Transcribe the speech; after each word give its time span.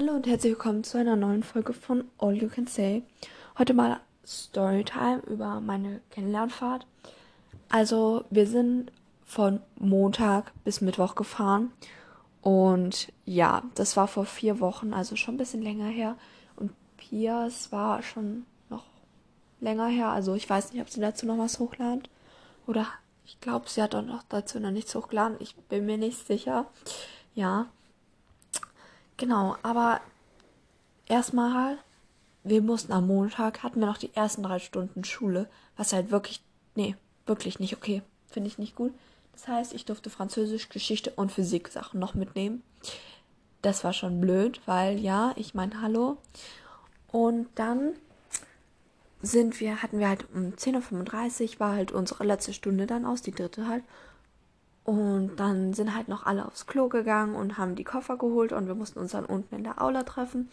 Hallo 0.00 0.14
und 0.14 0.26
herzlich 0.26 0.52
willkommen 0.52 0.82
zu 0.82 0.96
einer 0.96 1.14
neuen 1.14 1.42
Folge 1.42 1.74
von 1.74 2.04
All 2.16 2.34
You 2.34 2.48
Can 2.48 2.66
Say. 2.66 3.02
Heute 3.58 3.74
mal 3.74 4.00
Storytime 4.26 5.20
über 5.26 5.60
meine 5.60 6.00
Kennenlernfahrt. 6.08 6.86
Also, 7.68 8.24
wir 8.30 8.46
sind 8.46 8.92
von 9.26 9.60
Montag 9.78 10.54
bis 10.64 10.80
Mittwoch 10.80 11.16
gefahren. 11.16 11.70
Und 12.40 13.12
ja, 13.26 13.62
das 13.74 13.94
war 13.98 14.08
vor 14.08 14.24
vier 14.24 14.58
Wochen, 14.60 14.94
also 14.94 15.16
schon 15.16 15.34
ein 15.34 15.36
bisschen 15.36 15.60
länger 15.60 15.88
her. 15.88 16.16
Und 16.56 16.72
Pias 16.96 17.70
war 17.70 18.02
schon 18.02 18.46
noch 18.70 18.86
länger 19.60 19.88
her. 19.88 20.08
Also, 20.08 20.34
ich 20.34 20.48
weiß 20.48 20.72
nicht, 20.72 20.80
ob 20.80 20.88
sie 20.88 21.02
dazu 21.02 21.26
noch 21.26 21.36
was 21.36 21.58
hochladen. 21.58 22.08
Oder 22.66 22.86
ich 23.26 23.38
glaube, 23.42 23.68
sie 23.68 23.82
hat 23.82 23.94
auch 23.94 24.00
noch 24.00 24.22
dazu 24.30 24.60
noch 24.60 24.70
nichts 24.70 24.94
hochgeladen. 24.94 25.36
Ich 25.40 25.56
bin 25.56 25.84
mir 25.84 25.98
nicht 25.98 26.26
sicher. 26.26 26.70
Ja. 27.34 27.68
Genau, 29.20 29.54
aber 29.62 30.00
erstmal, 31.04 31.76
wir 32.42 32.62
mussten 32.62 32.90
am 32.94 33.06
Montag, 33.06 33.62
hatten 33.62 33.80
wir 33.80 33.86
noch 33.86 33.98
die 33.98 34.14
ersten 34.14 34.42
drei 34.42 34.58
Stunden 34.58 35.04
Schule, 35.04 35.46
was 35.76 35.92
halt 35.92 36.10
wirklich, 36.10 36.42
nee, 36.74 36.96
wirklich 37.26 37.60
nicht 37.60 37.76
okay. 37.76 38.00
Finde 38.28 38.48
ich 38.48 38.56
nicht 38.56 38.74
gut. 38.74 38.94
Das 39.32 39.46
heißt, 39.46 39.74
ich 39.74 39.84
durfte 39.84 40.08
Französisch, 40.08 40.70
Geschichte 40.70 41.10
und 41.10 41.32
Physik 41.32 41.68
Sachen 41.68 42.00
noch 42.00 42.14
mitnehmen. 42.14 42.62
Das 43.60 43.84
war 43.84 43.92
schon 43.92 44.22
blöd, 44.22 44.58
weil 44.64 44.98
ja, 44.98 45.34
ich 45.36 45.52
meine, 45.52 45.82
hallo. 45.82 46.16
Und 47.12 47.46
dann 47.56 47.92
sind 49.20 49.60
wir, 49.60 49.82
hatten 49.82 49.98
wir 49.98 50.08
halt 50.08 50.24
um 50.32 50.54
10.35 50.54 51.42
Uhr 51.42 51.60
war 51.60 51.74
halt 51.74 51.92
unsere 51.92 52.24
letzte 52.24 52.54
Stunde 52.54 52.86
dann 52.86 53.04
aus, 53.04 53.20
die 53.20 53.32
dritte 53.32 53.68
halt. 53.68 53.84
Und 54.90 55.36
dann 55.36 55.72
sind 55.72 55.94
halt 55.94 56.08
noch 56.08 56.26
alle 56.26 56.44
aufs 56.44 56.66
Klo 56.66 56.88
gegangen 56.88 57.36
und 57.36 57.58
haben 57.58 57.76
die 57.76 57.84
Koffer 57.84 58.16
geholt 58.16 58.52
und 58.52 58.66
wir 58.66 58.74
mussten 58.74 58.98
uns 58.98 59.12
dann 59.12 59.24
unten 59.24 59.54
in 59.54 59.62
der 59.62 59.80
Aula 59.80 60.02
treffen. 60.02 60.50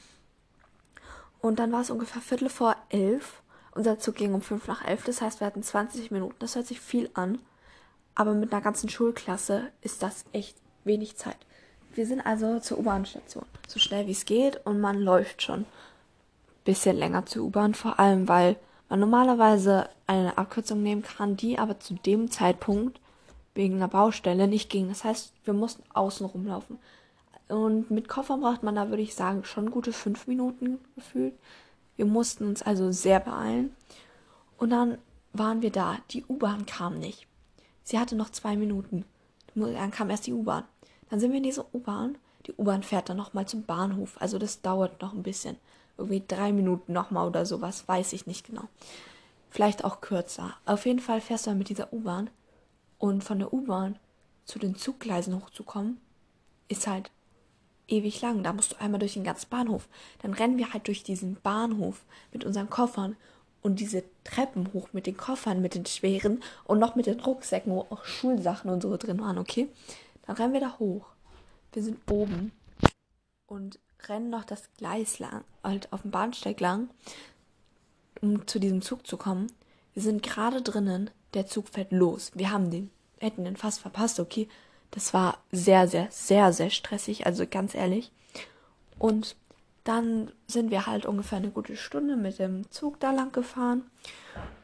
Und 1.41 1.57
dann 1.57 1.71
war 1.71 1.81
es 1.81 1.89
ungefähr 1.89 2.21
Viertel 2.21 2.47
vor 2.47 2.75
elf. 2.89 3.41
Unser 3.73 3.97
Zug 3.97 4.13
ging 4.13 4.35
um 4.35 4.43
fünf 4.43 4.67
nach 4.67 4.85
elf, 4.85 5.03
das 5.05 5.21
heißt, 5.21 5.39
wir 5.39 5.47
hatten 5.47 5.63
20 5.63 6.11
Minuten. 6.11 6.35
Das 6.37 6.55
hört 6.55 6.67
sich 6.67 6.79
viel 6.79 7.09
an. 7.15 7.39
Aber 8.13 8.35
mit 8.35 8.53
einer 8.53 8.61
ganzen 8.61 8.89
Schulklasse 8.89 9.71
ist 9.81 10.03
das 10.03 10.23
echt 10.33 10.55
wenig 10.83 11.17
Zeit. 11.17 11.37
Wir 11.95 12.05
sind 12.05 12.21
also 12.21 12.59
zur 12.59 12.77
U-Bahn-Station. 12.77 13.45
So 13.67 13.79
schnell 13.79 14.05
wie 14.05 14.11
es 14.11 14.25
geht 14.25 14.63
und 14.67 14.79
man 14.79 14.99
läuft 14.99 15.41
schon. 15.41 15.65
Bisschen 16.63 16.95
länger 16.95 17.25
zur 17.25 17.45
U-Bahn, 17.45 17.73
vor 17.73 17.99
allem 17.99 18.27
weil 18.27 18.55
man 18.87 18.99
normalerweise 18.99 19.89
eine 20.05 20.37
Abkürzung 20.37 20.83
nehmen 20.83 21.01
kann, 21.01 21.37
die 21.37 21.57
aber 21.57 21.79
zu 21.79 21.95
dem 21.95 22.29
Zeitpunkt 22.29 22.99
wegen 23.57 23.75
einer 23.75 23.87
Baustelle 23.87 24.47
nicht 24.47 24.69
ging. 24.69 24.87
Das 24.87 25.03
heißt, 25.03 25.33
wir 25.43 25.53
mussten 25.53 25.83
außen 25.93 26.25
rumlaufen. 26.25 26.79
Und 27.49 27.89
mit 27.91 28.07
Koffer 28.07 28.37
braucht 28.37 28.63
man 28.63 28.75
da, 28.75 28.89
würde 28.89 29.01
ich 29.01 29.15
sagen, 29.15 29.43
schon 29.43 29.71
gute 29.71 29.91
fünf 29.91 30.27
Minuten 30.27 30.79
gefühlt. 30.95 31.33
Wir 31.95 32.05
mussten 32.05 32.45
uns 32.45 32.61
also 32.61 32.91
sehr 32.91 33.19
beeilen. 33.19 33.75
Und 34.57 34.69
dann 34.69 34.97
waren 35.33 35.61
wir 35.61 35.71
da. 35.71 35.97
Die 36.11 36.23
U-Bahn 36.25 36.65
kam 36.65 36.99
nicht. 36.99 37.27
Sie 37.83 37.97
hatte 37.99 38.15
noch 38.15 38.29
zwei 38.29 38.55
Minuten. 38.55 39.05
Dann 39.55 39.91
kam 39.91 40.09
erst 40.09 40.27
die 40.27 40.33
U-Bahn. 40.33 40.63
Dann 41.09 41.19
sind 41.19 41.31
wir 41.31 41.37
in 41.37 41.43
dieser 41.43 41.65
U-Bahn. 41.73 42.17
Die 42.45 42.53
U-Bahn 42.53 42.83
fährt 42.83 43.09
dann 43.09 43.17
nochmal 43.17 43.47
zum 43.47 43.63
Bahnhof. 43.63 44.17
Also 44.19 44.37
das 44.37 44.61
dauert 44.61 45.01
noch 45.01 45.13
ein 45.13 45.23
bisschen. 45.23 45.57
Irgendwie 45.97 46.23
drei 46.27 46.51
Minuten 46.51 46.93
nochmal 46.93 47.27
oder 47.27 47.45
sowas. 47.45 47.87
Weiß 47.87 48.13
ich 48.13 48.27
nicht 48.27 48.45
genau. 48.45 48.65
Vielleicht 49.49 49.83
auch 49.83 50.01
kürzer. 50.01 50.53
Auf 50.65 50.85
jeden 50.85 50.99
Fall 50.99 51.21
fährst 51.21 51.47
du 51.47 51.51
dann 51.51 51.57
mit 51.57 51.69
dieser 51.69 51.91
U-Bahn 51.91 52.29
und 52.97 53.23
von 53.23 53.39
der 53.39 53.53
U-Bahn 53.53 53.99
zu 54.45 54.59
den 54.59 54.75
Zuggleisen 54.75 55.35
hochzukommen, 55.35 55.99
ist 56.67 56.87
halt 56.87 57.11
ewig 57.87 58.21
lang. 58.21 58.43
Da 58.43 58.53
musst 58.53 58.73
du 58.73 58.79
einmal 58.79 58.99
durch 58.99 59.13
den 59.13 59.23
ganzen 59.23 59.49
Bahnhof. 59.49 59.87
Dann 60.21 60.33
rennen 60.33 60.57
wir 60.57 60.73
halt 60.73 60.87
durch 60.87 61.03
diesen 61.03 61.35
Bahnhof 61.41 62.03
mit 62.31 62.43
unseren 62.43 62.69
Koffern 62.69 63.15
und 63.61 63.79
diese 63.79 64.03
Treppen 64.23 64.71
hoch 64.73 64.89
mit 64.93 65.07
den 65.07 65.17
Koffern, 65.17 65.61
mit 65.61 65.75
den 65.75 65.85
schweren 65.85 66.43
und 66.65 66.79
noch 66.79 66.95
mit 66.95 67.05
den 67.05 67.19
Rucksäcken, 67.19 67.73
wo 67.73 67.81
auch 67.89 68.05
Schulsachen 68.05 68.69
und 68.69 68.81
so 68.81 68.95
drin 68.97 69.19
waren, 69.19 69.37
okay? 69.37 69.67
Dann 70.25 70.35
rennen 70.35 70.53
wir 70.53 70.61
da 70.61 70.77
hoch. 70.79 71.07
Wir 71.73 71.83
sind 71.83 71.99
oben 72.09 72.51
und 73.45 73.79
rennen 74.07 74.29
noch 74.29 74.43
das 74.45 74.69
Gleis 74.77 75.19
lang, 75.19 75.43
halt 75.63 75.91
auf 75.91 76.01
dem 76.01 76.11
Bahnsteig 76.11 76.59
lang, 76.59 76.89
um 78.21 78.47
zu 78.47 78.59
diesem 78.59 78.81
Zug 78.81 79.05
zu 79.07 79.17
kommen. 79.17 79.47
Wir 79.93 80.03
sind 80.03 80.23
gerade 80.23 80.61
drinnen, 80.61 81.09
der 81.33 81.47
Zug 81.47 81.69
fährt 81.69 81.91
los. 81.91 82.31
Wir 82.33 82.51
haben 82.51 82.71
den, 82.71 82.89
hätten 83.19 83.45
den 83.45 83.57
fast 83.57 83.79
verpasst, 83.79 84.19
okay. 84.19 84.47
Das 84.91 85.13
war 85.13 85.39
sehr, 85.51 85.87
sehr, 85.87 86.07
sehr, 86.11 86.53
sehr 86.53 86.69
stressig, 86.69 87.25
also 87.25 87.45
ganz 87.45 87.75
ehrlich. 87.75 88.11
Und 88.97 89.35
dann 89.83 90.31
sind 90.47 90.71
wir 90.71 90.85
halt 90.85 91.05
ungefähr 91.05 91.37
eine 91.37 91.49
gute 91.49 91.77
Stunde 91.77 92.15
mit 92.15 92.39
dem 92.39 92.69
Zug 92.71 92.99
da 92.99 93.11
lang 93.11 93.31
gefahren. 93.31 93.83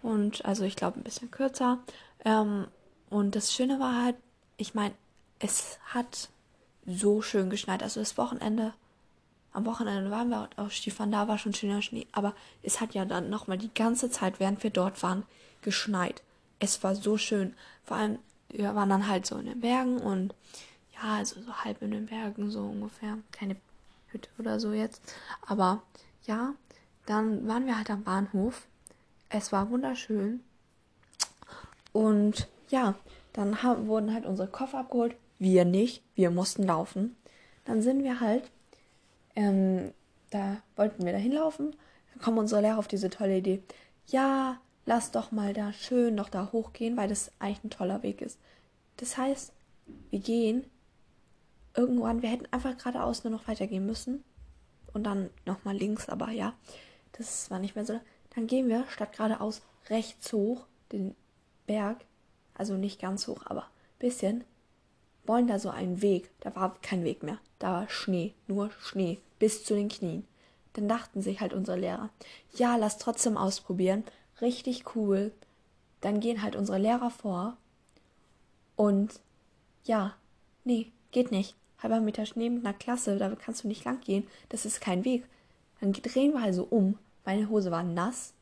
Und 0.01 0.43
also 0.45 0.63
ich 0.63 0.75
glaube 0.75 0.99
ein 0.99 1.03
bisschen 1.03 1.31
kürzer. 1.31 1.79
Ähm, 2.25 2.67
und 3.09 3.35
das 3.35 3.53
Schöne 3.53 3.79
war 3.79 4.03
halt, 4.03 4.15
ich 4.57 4.73
meine, 4.73 4.93
es 5.39 5.79
hat 5.85 6.29
so 6.85 7.21
schön 7.21 7.49
geschneit. 7.49 7.83
Also 7.83 7.99
das 7.99 8.17
Wochenende, 8.17 8.73
am 9.53 9.65
Wochenende 9.65 10.11
waren 10.11 10.29
wir 10.29 10.49
auch 10.57 10.71
Stiefel, 10.71 11.07
da 11.07 11.27
war 11.27 11.37
schon 11.37 11.53
schöner 11.53 11.81
Schnee. 11.81 12.07
Aber 12.11 12.33
es 12.61 12.81
hat 12.81 12.93
ja 12.93 13.05
dann 13.05 13.29
nochmal 13.29 13.57
die 13.57 13.73
ganze 13.73 14.09
Zeit, 14.09 14.39
während 14.39 14.63
wir 14.63 14.71
dort 14.71 15.03
waren, 15.03 15.23
geschneit 15.61 16.21
es 16.63 16.81
war 16.83 16.95
so 16.95 17.17
schön. 17.17 17.53
Vor 17.83 17.97
allem, 17.97 18.19
wir 18.49 18.73
waren 18.75 18.89
dann 18.89 19.07
halt 19.07 19.25
so 19.25 19.37
in 19.37 19.45
den 19.45 19.59
Bergen 19.59 19.97
und 19.97 20.33
ja, 20.93 21.15
also 21.17 21.41
so 21.41 21.53
halb 21.53 21.81
in 21.81 21.91
den 21.91 22.05
Bergen, 22.05 22.49
so 22.49 22.61
ungefähr. 22.61 23.17
Keine 23.31 23.57
Hütte 24.07 24.29
oder 24.39 24.59
so 24.59 24.71
jetzt. 24.71 25.13
Aber 25.45 25.81
ja, 26.25 26.53
dann 27.05 27.47
waren 27.47 27.65
wir 27.65 27.77
halt 27.77 27.89
am 27.89 28.03
Bahnhof. 28.03 28.67
Es 29.29 29.51
war 29.51 29.69
wunderschön. 29.69 30.41
Und 31.91 32.47
ja, 32.69 32.95
dann 33.33 33.61
haben, 33.61 33.87
wurden 33.87 34.13
halt 34.13 34.25
unsere 34.25 34.47
Koffer 34.47 34.79
abgeholt. 34.79 35.15
Wir 35.39 35.65
nicht, 35.65 36.01
wir 36.15 36.31
mussten 36.31 36.63
laufen. 36.63 37.15
Dann 37.65 37.81
sind 37.81 38.03
wir 38.03 38.19
halt, 38.19 38.49
ähm, 39.35 39.91
da 40.29 40.57
wollten 40.75 41.05
wir 41.05 41.11
da 41.11 41.19
hinlaufen. 41.19 41.75
Dann 42.13 42.21
kommen 42.23 42.37
unsere 42.37 42.61
Lehrer 42.61 42.77
auf 42.77 42.87
diese 42.87 43.09
tolle 43.09 43.37
Idee. 43.37 43.61
Ja, 44.07 44.59
lass 44.85 45.11
doch 45.11 45.31
mal 45.31 45.53
da 45.53 45.73
schön 45.73 46.15
noch 46.15 46.29
da 46.29 46.51
hochgehen, 46.51 46.97
weil 46.97 47.09
das 47.09 47.31
eigentlich 47.39 47.63
ein 47.63 47.69
toller 47.69 48.03
Weg 48.03 48.21
ist. 48.21 48.39
Das 48.97 49.17
heißt, 49.17 49.53
wir 50.09 50.19
gehen 50.19 50.65
irgendwann, 51.75 52.21
wir 52.21 52.29
hätten 52.29 52.47
einfach 52.51 52.77
geradeaus 52.77 53.23
nur 53.23 53.31
noch 53.31 53.47
weitergehen 53.47 53.85
müssen 53.85 54.23
und 54.93 55.03
dann 55.03 55.29
nochmal 55.45 55.75
links, 55.75 56.09
aber 56.09 56.29
ja, 56.29 56.53
das 57.13 57.49
war 57.49 57.59
nicht 57.59 57.75
mehr 57.75 57.85
so. 57.85 57.99
Dann 58.35 58.47
gehen 58.47 58.69
wir 58.69 58.85
statt 58.89 59.13
geradeaus 59.13 59.61
rechts 59.89 60.31
hoch 60.33 60.65
den 60.91 61.15
Berg, 61.65 62.05
also 62.53 62.75
nicht 62.75 63.01
ganz 63.01 63.27
hoch, 63.27 63.41
aber 63.45 63.67
bisschen, 63.99 64.43
wollen 65.25 65.47
da 65.47 65.59
so 65.59 65.69
einen 65.69 66.01
Weg. 66.01 66.29
Da 66.41 66.55
war 66.55 66.75
kein 66.81 67.03
Weg 67.03 67.23
mehr. 67.23 67.39
Da 67.59 67.71
war 67.71 67.89
Schnee, 67.89 68.33
nur 68.47 68.71
Schnee, 68.79 69.19
bis 69.39 69.63
zu 69.63 69.73
den 69.75 69.89
Knien. 69.89 70.27
Dann 70.73 70.87
dachten 70.87 71.21
sich 71.21 71.39
halt 71.39 71.53
unsere 71.53 71.77
Lehrer, 71.77 72.09
ja, 72.55 72.75
lass 72.75 72.97
trotzdem 72.97 73.37
ausprobieren, 73.37 74.03
richtig 74.43 74.95
cool. 74.95 75.31
Dann 76.01 76.19
gehen 76.19 76.43
halt 76.43 76.55
unsere 76.55 76.77
Lehrer 76.77 77.09
vor 77.09 77.57
und 78.75 79.19
ja, 79.85 80.15
nee, 80.63 80.91
geht 81.11 81.31
nicht. 81.31 81.55
Halber 81.81 81.99
Meter 81.99 82.25
Schnee 82.25 82.49
mit 82.49 82.65
einer 82.65 82.73
Klasse, 82.73 83.17
da 83.17 83.29
kannst 83.35 83.63
du 83.63 83.67
nicht 83.67 83.83
lang 83.83 83.99
gehen. 84.01 84.27
Das 84.49 84.65
ist 84.65 84.79
kein 84.79 85.03
Weg. 85.03 85.25
Dann 85.81 85.93
drehen 85.93 86.33
wir 86.33 86.41
also 86.41 86.67
um. 86.69 86.97
Meine 87.25 87.49
Hose 87.49 87.71
war 87.71 87.83
nass, 87.83 88.33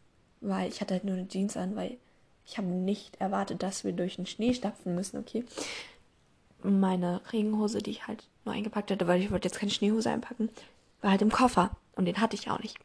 weil 0.41 0.69
ich 0.69 0.81
hatte 0.81 0.95
halt 0.95 1.03
nur 1.03 1.15
eine 1.15 1.27
Jeans 1.27 1.57
an, 1.57 1.75
weil 1.75 1.97
ich 2.45 2.57
habe 2.57 2.67
nicht 2.67 3.19
erwartet, 3.19 3.63
dass 3.63 3.83
wir 3.83 3.93
durch 3.93 4.15
den 4.15 4.25
Schnee 4.25 4.53
stapfen 4.53 4.95
müssen, 4.95 5.17
okay. 5.17 5.45
Meine 6.63 7.21
Regenhose, 7.31 7.79
die 7.79 7.91
ich 7.91 8.07
halt 8.07 8.27
nur 8.45 8.53
eingepackt 8.53 8.91
hatte, 8.91 9.07
weil 9.07 9.21
ich 9.21 9.31
wollte 9.31 9.47
jetzt 9.47 9.57
keine 9.57 9.71
Schneehose 9.71 10.11
einpacken, 10.11 10.49
war 11.01 11.11
halt 11.11 11.21
im 11.21 11.31
Koffer 11.31 11.71
und 11.95 12.05
den 12.05 12.19
hatte 12.19 12.35
ich 12.35 12.49
auch 12.49 12.59
nicht. 12.59 12.77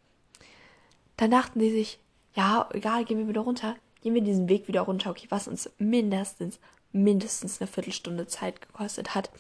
Dann 1.17 1.31
dachten 1.31 1.61
sie 1.61 1.71
sich, 1.71 1.99
ja, 2.37 2.69
egal, 2.73 3.05
gehen 3.05 3.19
wir 3.19 3.29
wieder 3.29 3.41
runter. 3.41 3.77
Gehen 4.03 4.15
wir 4.15 4.21
diesen 4.21 4.49
Weg 4.49 4.69
wieder 4.69 4.83
runter, 4.83 5.11
okay, 5.11 5.27
was 5.31 5.49
uns 5.49 5.71
mindestens, 5.79 6.61
mindestens 6.93 7.61
eine 7.61 7.67
Viertelstunde 7.67 8.27
Zeit 8.27 8.61
gekostet 8.61 9.15
hat. 9.15 9.31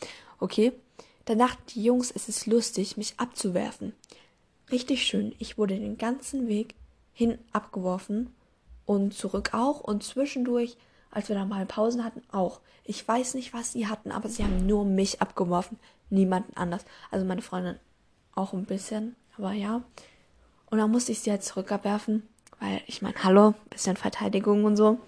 Okay? 0.40 0.72
Dann 1.26 1.38
dachten 1.38 1.62
die 1.74 1.84
Jungs, 1.84 2.10
es 2.10 2.28
ist 2.28 2.46
lustig, 2.46 2.96
mich 2.96 3.14
abzuwerfen. 3.18 3.92
Richtig 4.72 5.04
schön. 5.04 5.34
Ich 5.38 5.58
wurde 5.58 5.78
den 5.78 5.98
ganzen 5.98 6.48
Weg 6.48 6.74
hin 7.12 7.38
abgeworfen 7.52 8.34
und 8.86 9.14
zurück 9.14 9.50
auch 9.52 9.80
und 9.80 10.02
zwischendurch, 10.02 10.76
als 11.10 11.28
wir 11.28 11.36
dann 11.36 11.48
mal 11.48 11.66
Pausen 11.66 12.02
hatten, 12.02 12.22
auch. 12.32 12.60
Ich 12.84 13.06
weiß 13.06 13.34
nicht, 13.34 13.52
was 13.52 13.72
sie 13.72 13.86
hatten, 13.86 14.10
aber 14.10 14.28
sie 14.28 14.42
haben 14.42 14.66
nur 14.66 14.84
mich 14.84 15.20
abgeworfen, 15.20 15.78
niemanden 16.08 16.56
anders. 16.56 16.84
Also 17.10 17.26
meine 17.26 17.42
Freundin 17.42 17.78
auch 18.34 18.52
ein 18.52 18.64
bisschen, 18.64 19.16
aber 19.36 19.52
ja. 19.52 19.82
Und 20.70 20.78
dann 20.78 20.90
musste 20.90 21.12
ich 21.12 21.20
sie 21.20 21.30
halt 21.30 21.44
zurückabwerfen 21.44 22.22
weil 22.60 22.82
ich 22.86 23.02
meine, 23.02 23.16
hallo, 23.22 23.54
bisschen 23.70 23.96
Verteidigung 23.96 24.64
und 24.64 24.76
so. 24.76 24.98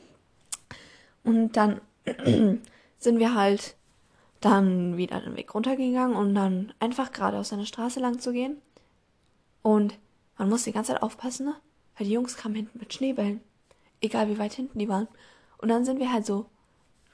Und 1.25 1.57
dann 1.57 1.81
sind 2.99 3.19
wir 3.19 3.35
halt 3.35 3.77
dann 4.41 4.97
wieder 4.97 5.21
den 5.21 5.37
Weg 5.37 5.55
runtergegangen 5.55 6.17
und 6.17 6.35
dann 6.35 6.73
einfach 6.81 7.13
gerade 7.13 7.39
aus 7.39 7.53
einer 7.53 7.67
Straße 7.67 8.01
lang 8.01 8.21
zu 8.21 8.33
gehen. 8.33 8.59
Und 9.63 9.99
man 10.37 10.49
muss 10.49 10.65
die 10.65 10.73
ganze 10.73 10.93
Zeit 10.93 11.03
aufpassen, 11.03 11.47
ne? 11.47 11.55
weil 11.97 12.07
die 12.07 12.13
Jungs 12.13 12.37
kamen 12.37 12.55
hinten 12.55 12.79
mit 12.79 12.95
Schneebällen. 12.95 13.41
Egal 14.01 14.29
wie 14.29 14.39
weit 14.39 14.53
hinten 14.53 14.79
die 14.79 14.89
waren. 14.89 15.09
Und 15.59 15.69
dann 15.69 15.85
sind 15.85 15.99
wir 15.99 16.13
halt 16.13 16.25
so 16.25 16.47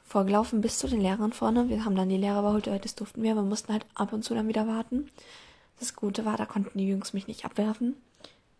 vorgelaufen 0.05 0.61
bis 0.61 0.79
zu 0.79 0.87
den 0.87 1.01
Lehrern 1.01 1.33
vorne. 1.33 1.71
Wir 1.71 1.85
haben 1.87 1.97
dann 1.97 2.11
die 2.11 2.19
Lehrer 2.19 2.41
überholt, 2.41 2.67
das 2.67 2.95
durften 2.95 3.23
wir. 3.23 3.35
Wir 3.35 3.43
mussten 3.43 3.73
halt 3.73 3.87
ab 3.95 4.13
und 4.13 4.23
zu 4.23 4.35
dann 4.35 4.49
wieder 4.49 4.67
warten. 4.67 5.11
Das 5.81 5.97
Gute 5.97 6.25
war, 6.27 6.37
da 6.37 6.45
konnten 6.45 6.79
die 6.79 6.89
Jungs 6.89 7.15
mich 7.15 7.27
nicht 7.27 7.47
abwerfen, 7.47 7.97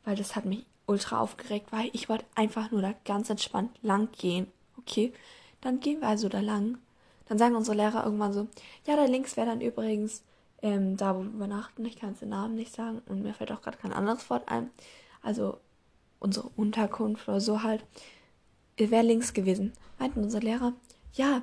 weil 0.05 0.17
das 0.17 0.35
hat 0.35 0.47
mich 0.47 0.65
ultra 0.87 1.21
aufgeregt, 1.21 1.67
weil 1.71 1.91
ich 1.93 2.09
wollte 2.09 2.25
einfach 2.35 2.71
nur 2.71 2.83
da 2.83 2.95
ganz 3.05 3.31
entspannt 3.31 3.71
lang 3.83 4.11
gehen. 4.13 4.47
Okay, 4.79 5.13
dann 5.61 5.81
gehen 5.81 6.01
wir 6.01 6.09
also 6.09 6.29
da 6.29 6.41
lang. 6.41 6.79
Dann 7.27 7.39
sagen 7.39 7.57
unsere 7.57 7.77
Lehrer 7.77 8.05
irgendwann 8.05 8.33
so, 8.33 8.49
ja, 8.87 8.97
da 8.97 9.05
links 9.05 9.37
wäre 9.37 9.47
dann 9.47 9.61
übrigens 9.61 10.23
ähm, 10.63 10.97
da, 10.97 11.17
wo 11.17 11.23
wir 11.23 11.31
übernachten. 11.31 11.85
Ich 11.87 11.99
kann 11.99 12.11
jetzt 12.11 12.23
den 12.23 12.31
Namen 12.31 12.55
nicht 12.55 12.75
sagen 12.75 13.03
und 13.07 13.23
mir 13.23 13.35
fällt 13.35 13.53
auch 13.53 13.63
gerade 13.63 13.79
kein 13.79 13.93
anderes 13.93 14.29
Wort 14.31 14.49
ein. 14.49 14.71
Also 15.23 15.59
unsere 16.21 16.49
Unterkunft 16.57 17.29
oder 17.29 17.41
so 17.41 17.63
halt. 17.63 17.85
Wäre 18.77 19.03
links 19.03 19.33
gewesen. 19.33 19.73
Meinten 19.99 20.25
unsere 20.25 20.45
Lehrer, 20.45 20.73
ja, 21.13 21.43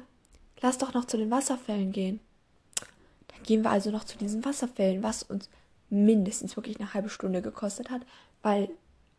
lass 0.60 0.78
doch 0.78 0.94
noch 0.94 1.06
zu 1.06 1.18
den 1.18 1.32
Wasserfällen 1.32 1.92
gehen. 1.92 2.20
Dann 3.28 3.44
gehen 3.44 3.64
wir 3.64 3.72
also 3.72 3.90
noch 3.90 4.04
zu 4.04 4.18
diesen 4.18 4.44
Wasserfällen, 4.44 5.02
was 5.02 5.24
uns 5.24 5.50
mindestens 5.90 6.56
wirklich 6.58 6.80
eine 6.80 6.94
halbe 6.94 7.10
Stunde 7.10 7.42
gekostet 7.42 7.90
hat, 7.90 8.02
weil 8.42 8.70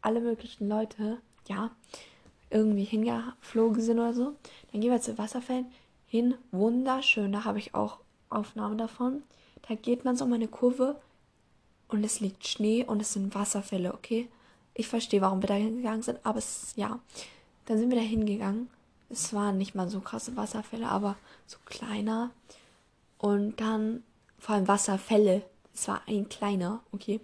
alle 0.02 0.20
möglichen 0.20 0.68
Leute, 0.68 1.18
ja, 1.48 1.70
irgendwie 2.50 2.84
hingeflogen 2.84 3.80
sind 3.82 3.98
oder 3.98 4.14
so. 4.14 4.34
Dann 4.70 4.80
gehen 4.80 4.90
wir 4.90 5.00
zu 5.00 5.16
Wasserfällen 5.16 5.66
hin. 6.06 6.34
Wunderschön, 6.50 7.32
da 7.32 7.44
habe 7.44 7.58
ich 7.58 7.74
auch 7.74 7.98
Aufnahmen 8.28 8.78
davon. 8.78 9.22
Da 9.68 9.74
geht 9.74 10.04
man 10.04 10.16
so 10.16 10.24
um 10.24 10.32
eine 10.32 10.48
Kurve 10.48 11.00
und 11.88 12.04
es 12.04 12.20
liegt 12.20 12.46
Schnee 12.46 12.84
und 12.84 13.00
es 13.00 13.12
sind 13.14 13.34
Wasserfälle, 13.34 13.94
okay? 13.94 14.28
Ich 14.74 14.88
verstehe, 14.88 15.20
warum 15.20 15.42
wir 15.42 15.48
da 15.48 15.54
hingegangen 15.54 16.02
sind, 16.02 16.18
aber 16.24 16.38
es, 16.38 16.72
ja. 16.76 16.98
Dann 17.66 17.78
sind 17.78 17.90
wir 17.90 17.98
da 17.98 18.04
hingegangen. 18.04 18.68
Es 19.08 19.32
waren 19.32 19.58
nicht 19.58 19.74
mal 19.74 19.88
so 19.88 20.00
krasse 20.00 20.36
Wasserfälle, 20.36 20.88
aber 20.88 21.16
so 21.46 21.58
kleiner. 21.64 22.30
Und 23.18 23.60
dann 23.60 24.02
vor 24.38 24.56
allem 24.56 24.68
Wasserfälle. 24.68 25.42
Es 25.74 25.86
war 25.88 26.02
ein 26.06 26.28
kleiner, 26.28 26.80
okay? 26.92 27.20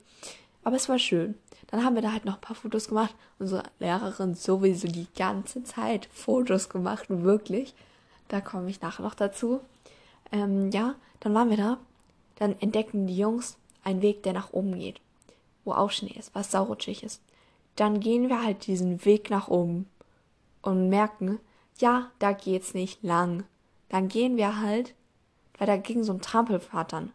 Aber 0.64 0.76
es 0.76 0.88
war 0.88 0.98
schön. 0.98 1.34
Dann 1.68 1.84
haben 1.84 1.94
wir 1.94 2.02
da 2.02 2.12
halt 2.12 2.24
noch 2.24 2.34
ein 2.34 2.40
paar 2.40 2.56
Fotos 2.56 2.88
gemacht. 2.88 3.14
Unsere 3.38 3.62
Lehrerin 3.78 4.34
sowieso 4.34 4.88
die 4.88 5.06
ganze 5.16 5.62
Zeit 5.64 6.08
Fotos 6.12 6.68
gemacht, 6.68 7.06
wirklich. 7.08 7.74
Da 8.28 8.40
komme 8.40 8.70
ich 8.70 8.80
nachher 8.80 9.02
noch 9.02 9.14
dazu. 9.14 9.60
Ähm, 10.32 10.70
ja, 10.70 10.94
dann 11.20 11.34
waren 11.34 11.50
wir 11.50 11.56
da. 11.56 11.78
Dann 12.36 12.58
entdeckten 12.60 13.06
die 13.06 13.16
Jungs 13.16 13.56
einen 13.82 14.02
Weg, 14.02 14.22
der 14.22 14.32
nach 14.32 14.52
oben 14.52 14.78
geht, 14.78 15.00
wo 15.64 15.72
auch 15.72 15.90
Schnee 15.90 16.14
ist, 16.18 16.34
was 16.34 16.50
saurutschig 16.50 17.02
ist. 17.02 17.22
Dann 17.76 18.00
gehen 18.00 18.28
wir 18.28 18.42
halt 18.42 18.66
diesen 18.66 19.04
Weg 19.04 19.30
nach 19.30 19.48
oben 19.48 19.88
und 20.62 20.88
merken, 20.88 21.38
ja, 21.78 22.10
da 22.18 22.32
geht's 22.32 22.74
nicht 22.74 23.02
lang. 23.02 23.44
Dann 23.88 24.08
gehen 24.08 24.36
wir 24.36 24.60
halt, 24.60 24.94
weil 25.56 25.66
da 25.66 25.76
ging 25.76 26.02
so 26.02 26.12
ein 26.12 26.20
Trampelpfad 26.20 26.92
dann, 26.92 27.12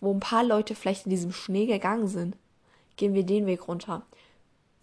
wo 0.00 0.12
ein 0.12 0.20
paar 0.20 0.44
Leute 0.44 0.74
vielleicht 0.74 1.06
in 1.06 1.10
diesem 1.10 1.32
Schnee 1.32 1.66
gegangen 1.66 2.08
sind 2.08 2.36
gehen 2.96 3.14
wir 3.14 3.24
den 3.24 3.46
Weg 3.46 3.68
runter. 3.68 4.02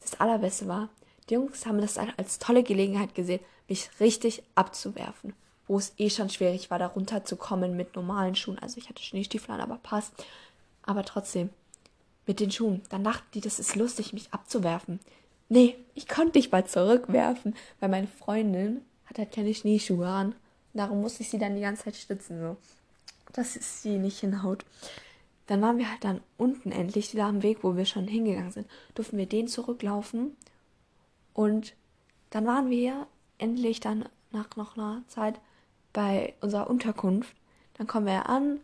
Das 0.01 0.19
Allerbeste 0.19 0.67
war, 0.67 0.89
die 1.29 1.35
Jungs 1.35 1.65
haben 1.65 1.79
das 1.79 1.97
als 1.97 2.39
tolle 2.39 2.63
Gelegenheit 2.63 3.15
gesehen, 3.15 3.41
mich 3.67 3.89
richtig 3.99 4.43
abzuwerfen, 4.55 5.33
wo 5.67 5.77
es 5.77 5.93
eh 5.97 6.09
schon 6.09 6.29
schwierig 6.29 6.69
war, 6.71 6.79
da 6.79 6.87
runterzukommen 6.87 7.77
mit 7.77 7.95
normalen 7.95 8.35
Schuhen. 8.35 8.59
Also 8.59 8.77
ich 8.77 8.89
hatte 8.89 9.03
Schneestiefel 9.03 9.51
an, 9.51 9.61
aber 9.61 9.77
passt. 9.77 10.13
Aber 10.83 11.05
trotzdem, 11.05 11.49
mit 12.25 12.39
den 12.39 12.51
Schuhen. 12.51 12.81
Dann 12.89 13.03
dachten 13.03 13.27
die, 13.33 13.41
das 13.41 13.59
ist 13.59 13.75
lustig, 13.75 14.13
mich 14.13 14.33
abzuwerfen. 14.33 14.99
Nee, 15.49 15.75
ich 15.95 16.07
konnte 16.07 16.33
dich 16.33 16.51
mal 16.51 16.65
zurückwerfen, 16.65 17.55
weil 17.79 17.89
meine 17.89 18.07
Freundin 18.07 18.81
hat 19.05 19.17
halt 19.17 19.31
keine 19.31 19.53
Schneeschuhe 19.53 20.07
an. 20.07 20.35
Darum 20.73 21.01
musste 21.01 21.23
ich 21.23 21.29
sie 21.29 21.39
dann 21.39 21.55
die 21.55 21.61
ganze 21.61 21.83
Zeit 21.83 21.97
stützen, 21.97 22.39
so. 22.39 22.57
Dass 23.33 23.53
sie 23.53 23.97
nicht 23.97 24.19
hinhaut. 24.19 24.65
Dann 25.51 25.62
waren 25.62 25.77
wir 25.77 25.92
halt 25.92 26.06
dann 26.06 26.21
unten 26.38 26.71
endlich, 26.71 27.12
da 27.12 27.27
am 27.27 27.44
Weg, 27.44 27.62
wo 27.62 27.75
wir 27.75 27.83
schon 27.83 28.07
hingegangen 28.07 28.53
sind, 28.53 28.68
durften 28.95 29.18
wir 29.18 29.25
den 29.25 29.50
zurücklaufen. 29.50 30.38
Und 31.33 31.74
dann 32.30 32.45
waren 32.45 32.69
wir 32.69 33.06
endlich 33.38 33.81
dann 33.81 34.07
nach 34.31 34.56
noch 34.56 34.77
einer 34.77 35.03
Zeit 35.07 35.42
bei 35.92 36.36
unserer 36.39 36.69
Unterkunft. 36.69 37.36
Dann 37.74 37.86
kommen 37.86 38.06
wir 38.06 38.30
an. 38.30 38.62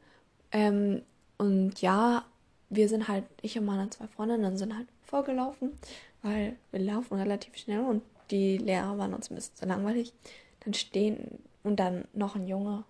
Ähm, 0.54 1.02
und 1.38 1.82
ja, 1.82 2.24
wir 2.70 2.88
sind 2.88 3.10
halt, 3.10 3.26
ich 3.42 3.60
und 3.60 3.66
meine 3.66 3.90
zwei 3.90 4.08
Freundinnen 4.08 4.56
sind 4.56 4.74
halt 4.74 4.88
vorgelaufen, 5.02 5.74
weil 6.22 6.56
wir 6.72 6.80
laufen 6.80 7.16
relativ 7.16 7.58
schnell 7.58 7.82
und 7.82 8.02
die 8.32 8.60
Lehrer 8.60 8.98
waren 8.98 9.14
uns 9.14 9.30
ein 9.30 9.36
bisschen 9.36 9.58
zu 9.58 9.66
langweilig. 9.66 10.14
Dann 10.62 10.74
stehen 10.74 11.40
und 11.66 11.82
dann 11.82 12.06
noch 12.14 12.38
ein 12.38 12.48
Junge. 12.48 12.86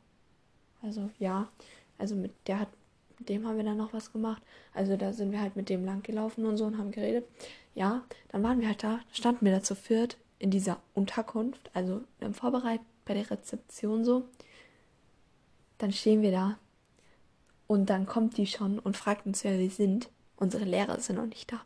Also 0.84 1.10
ja, 1.18 1.48
also 1.98 2.16
mit 2.16 2.32
der 2.46 2.60
hat 2.60 2.70
mit 3.20 3.30
dem 3.30 3.48
haben 3.48 3.58
wir 3.58 3.64
dann 3.64 3.78
noch 3.78 3.94
was 3.94 4.12
gemacht. 4.12 4.42
Also 4.74 4.98
da 4.98 5.14
sind 5.14 5.32
wir 5.32 5.42
halt 5.42 5.56
mit 5.56 5.70
dem 5.70 5.86
lang 5.86 6.04
gelaufen 6.04 6.46
und 6.46 6.58
so 6.58 6.66
und 6.66 6.78
haben 6.78 6.92
geredet. 6.92 7.26
Ja, 7.76 8.04
dann 8.30 8.44
waren 8.44 8.60
wir 8.60 8.68
halt 8.68 8.84
da, 8.84 9.00
standen 9.12 9.46
wir 9.46 9.52
da 9.52 9.62
zu 9.62 9.76
viert 9.76 10.18
in 10.40 10.52
dieser 10.52 10.80
Unterkunft, 10.94 11.72
also 11.74 12.02
im 12.20 12.34
Vorbereit 12.34 12.82
bei 13.06 13.14
der 13.14 13.30
Rezeption 13.30 14.06
so. 14.06 14.26
Dann 15.78 15.92
stehen 15.92 16.22
wir 16.22 16.32
da 16.32 16.58
und 17.68 17.90
dann 17.90 18.06
kommt 18.06 18.38
die 18.38 18.48
schon 18.48 18.80
und 18.80 18.98
fragt 18.98 19.26
uns, 19.26 19.44
wer 19.44 19.58
wir 19.60 19.70
sind. 19.70 20.10
Unsere 20.38 20.66
Lehrer 20.66 21.00
sind 21.00 21.18
noch 21.18 21.26
nicht 21.26 21.52
da. 21.52 21.62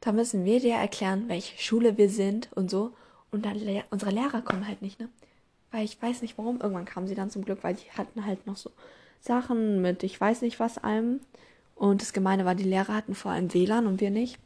Da 0.00 0.12
müssen 0.12 0.44
wir 0.44 0.60
dir 0.60 0.74
erklären, 0.74 1.28
welche 1.28 1.56
Schule 1.62 1.96
wir 1.96 2.08
sind 2.08 2.50
und 2.52 2.70
so. 2.70 2.92
Und 3.30 3.46
dann 3.46 3.56
unsere 3.90 4.10
Lehrer 4.10 4.42
kommen 4.42 4.66
halt 4.66 4.82
nicht, 4.82 5.00
ne? 5.00 5.08
Weil 5.70 5.84
ich 5.84 6.00
weiß 6.00 6.20
nicht 6.20 6.36
warum. 6.36 6.60
Irgendwann 6.60 6.84
kamen 6.84 7.08
sie 7.08 7.14
dann 7.14 7.30
zum 7.30 7.44
Glück, 7.44 7.64
weil 7.64 7.74
die 7.74 7.90
hatten 7.96 8.26
halt 8.26 8.46
noch 8.46 8.56
so 8.56 8.70
Sachen 9.22 9.80
mit 9.80 10.02
ich 10.02 10.20
weiß 10.20 10.42
nicht 10.42 10.60
was 10.60 10.78
allem. 10.78 11.20
Und 11.74 12.02
das 12.02 12.12
Gemeine 12.12 12.44
war, 12.44 12.54
die 12.54 12.64
Lehrer 12.64 12.94
hatten 12.94 13.14
vor 13.14 13.30
allem 13.32 13.52
WLAN 13.54 13.86
und 13.86 14.00
wir 14.00 14.10
nicht. 14.10 14.38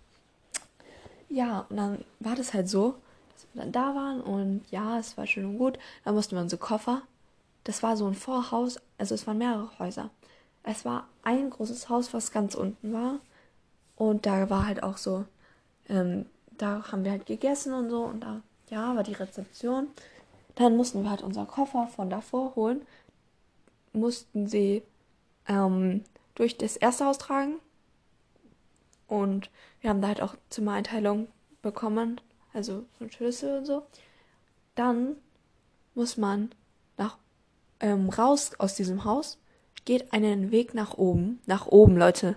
Ja, 1.29 1.67
und 1.69 1.77
dann 1.77 2.05
war 2.21 2.37
das 2.37 2.55
halt 2.55 2.69
so, 2.69 2.95
dass 3.35 3.47
wir 3.53 3.63
dann 3.63 3.73
da 3.73 3.95
waren 3.95 4.21
und 4.21 4.63
ja, 4.71 4.99
es 4.99 5.17
war 5.17 5.27
schön 5.27 5.45
und 5.45 5.59
gut. 5.59 5.79
Dann 6.05 6.15
mussten 6.15 6.37
wir 6.37 6.43
unsere 6.43 6.61
Koffer. 6.61 7.03
Das 7.65 7.83
war 7.83 7.97
so 7.97 8.07
ein 8.07 8.15
Vorhaus, 8.15 8.79
also 8.97 9.15
es 9.15 9.27
waren 9.27 9.39
mehrere 9.39 9.69
Häuser. 9.79 10.11
Es 10.63 10.85
war 10.85 11.09
ein 11.25 11.51
großes 11.51 11.89
Haus, 11.89 12.15
was 12.15 12.31
ganz 12.31 12.55
unten 12.55 12.93
war. 12.93 13.19
Und 13.97 14.27
da 14.27 14.49
war 14.51 14.67
halt 14.67 14.83
auch 14.83 14.99
so, 14.99 15.25
ähm, 15.89 16.27
da 16.59 16.93
haben 16.93 17.05
wir 17.05 17.11
halt 17.11 17.27
gegessen 17.27 17.73
und 17.73 17.91
so. 17.91 18.05
Und 18.05 18.21
da, 18.21 18.41
ja, 18.71 18.95
war 18.95 19.03
die 19.03 19.15
Rezeption. 19.15 19.89
Dann 20.55 20.77
mussten 20.77 21.03
wir 21.03 21.11
halt 21.11 21.23
unseren 21.23 21.47
Koffer 21.47 21.89
von 21.89 22.09
davor 22.09 22.55
holen 22.57 22.83
mussten 23.97 24.47
sie 24.47 24.83
ähm, 25.49 26.05
durch 26.35 26.57
das 26.57 26.77
erste 26.77 27.07
Haus 27.07 27.19
tragen. 27.19 27.57
Und 29.09 29.51
wir 29.81 29.91
haben 29.91 30.01
da 30.01 30.09
halt 30.09 30.21
auch 30.21 30.37
Zimmereinteilung 30.51 31.29
bekommen, 31.63 32.21
also 32.53 32.85
so 32.99 33.05
ein 33.05 33.11
Schlüssel 33.11 33.59
und 33.59 33.65
so. 33.67 33.87
Dann 34.75 35.17
muss 35.95 36.17
man 36.17 36.51
nach 36.97 37.19
ähm, 37.81 38.09
raus 38.09 38.53
aus 38.59 38.75
diesem 38.75 39.05
Haus, 39.05 39.39
geht 39.85 40.13
einen 40.13 40.51
Weg 40.51 40.75
nach 40.75 40.95
oben, 40.95 41.41
nach 41.47 41.67
oben, 41.67 41.97
Leute. 41.97 42.35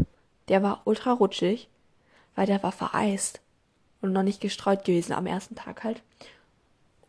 Der 0.47 0.63
war 0.63 0.81
ultra 0.85 1.11
rutschig, 1.13 1.69
weil 2.35 2.45
der 2.45 2.61
war 2.63 2.71
vereist 2.71 3.41
und 4.01 4.13
noch 4.13 4.23
nicht 4.23 4.41
gestreut 4.41 4.85
gewesen 4.85 5.13
am 5.13 5.25
ersten 5.25 5.55
Tag 5.55 5.83
halt. 5.83 6.01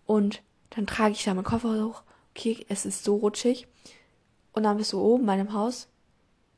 Und 0.06 0.42
dann 0.70 0.86
trage 0.86 1.12
ich 1.12 1.24
da 1.24 1.34
meinen 1.34 1.44
Koffer 1.44 1.84
hoch. 1.84 2.02
Okay, 2.34 2.64
es 2.68 2.86
ist 2.86 3.04
so 3.04 3.16
rutschig. 3.16 3.66
Und 4.52 4.64
dann 4.64 4.76
bist 4.76 4.92
du 4.92 5.00
oben 5.00 5.26
bei 5.26 5.36
dem 5.36 5.52
Haus. 5.52 5.88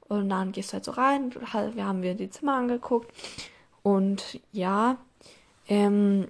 Und 0.08 0.28
dann 0.28 0.52
gehst 0.52 0.70
du 0.70 0.74
halt 0.74 0.84
so 0.84 0.92
rein. 0.92 1.34
Wir 1.74 1.86
haben 1.86 2.02
wir 2.02 2.14
die 2.14 2.30
Zimmer 2.30 2.56
angeguckt. 2.56 3.12
Und 3.82 4.40
ja, 4.52 4.98
ähm, 5.68 6.28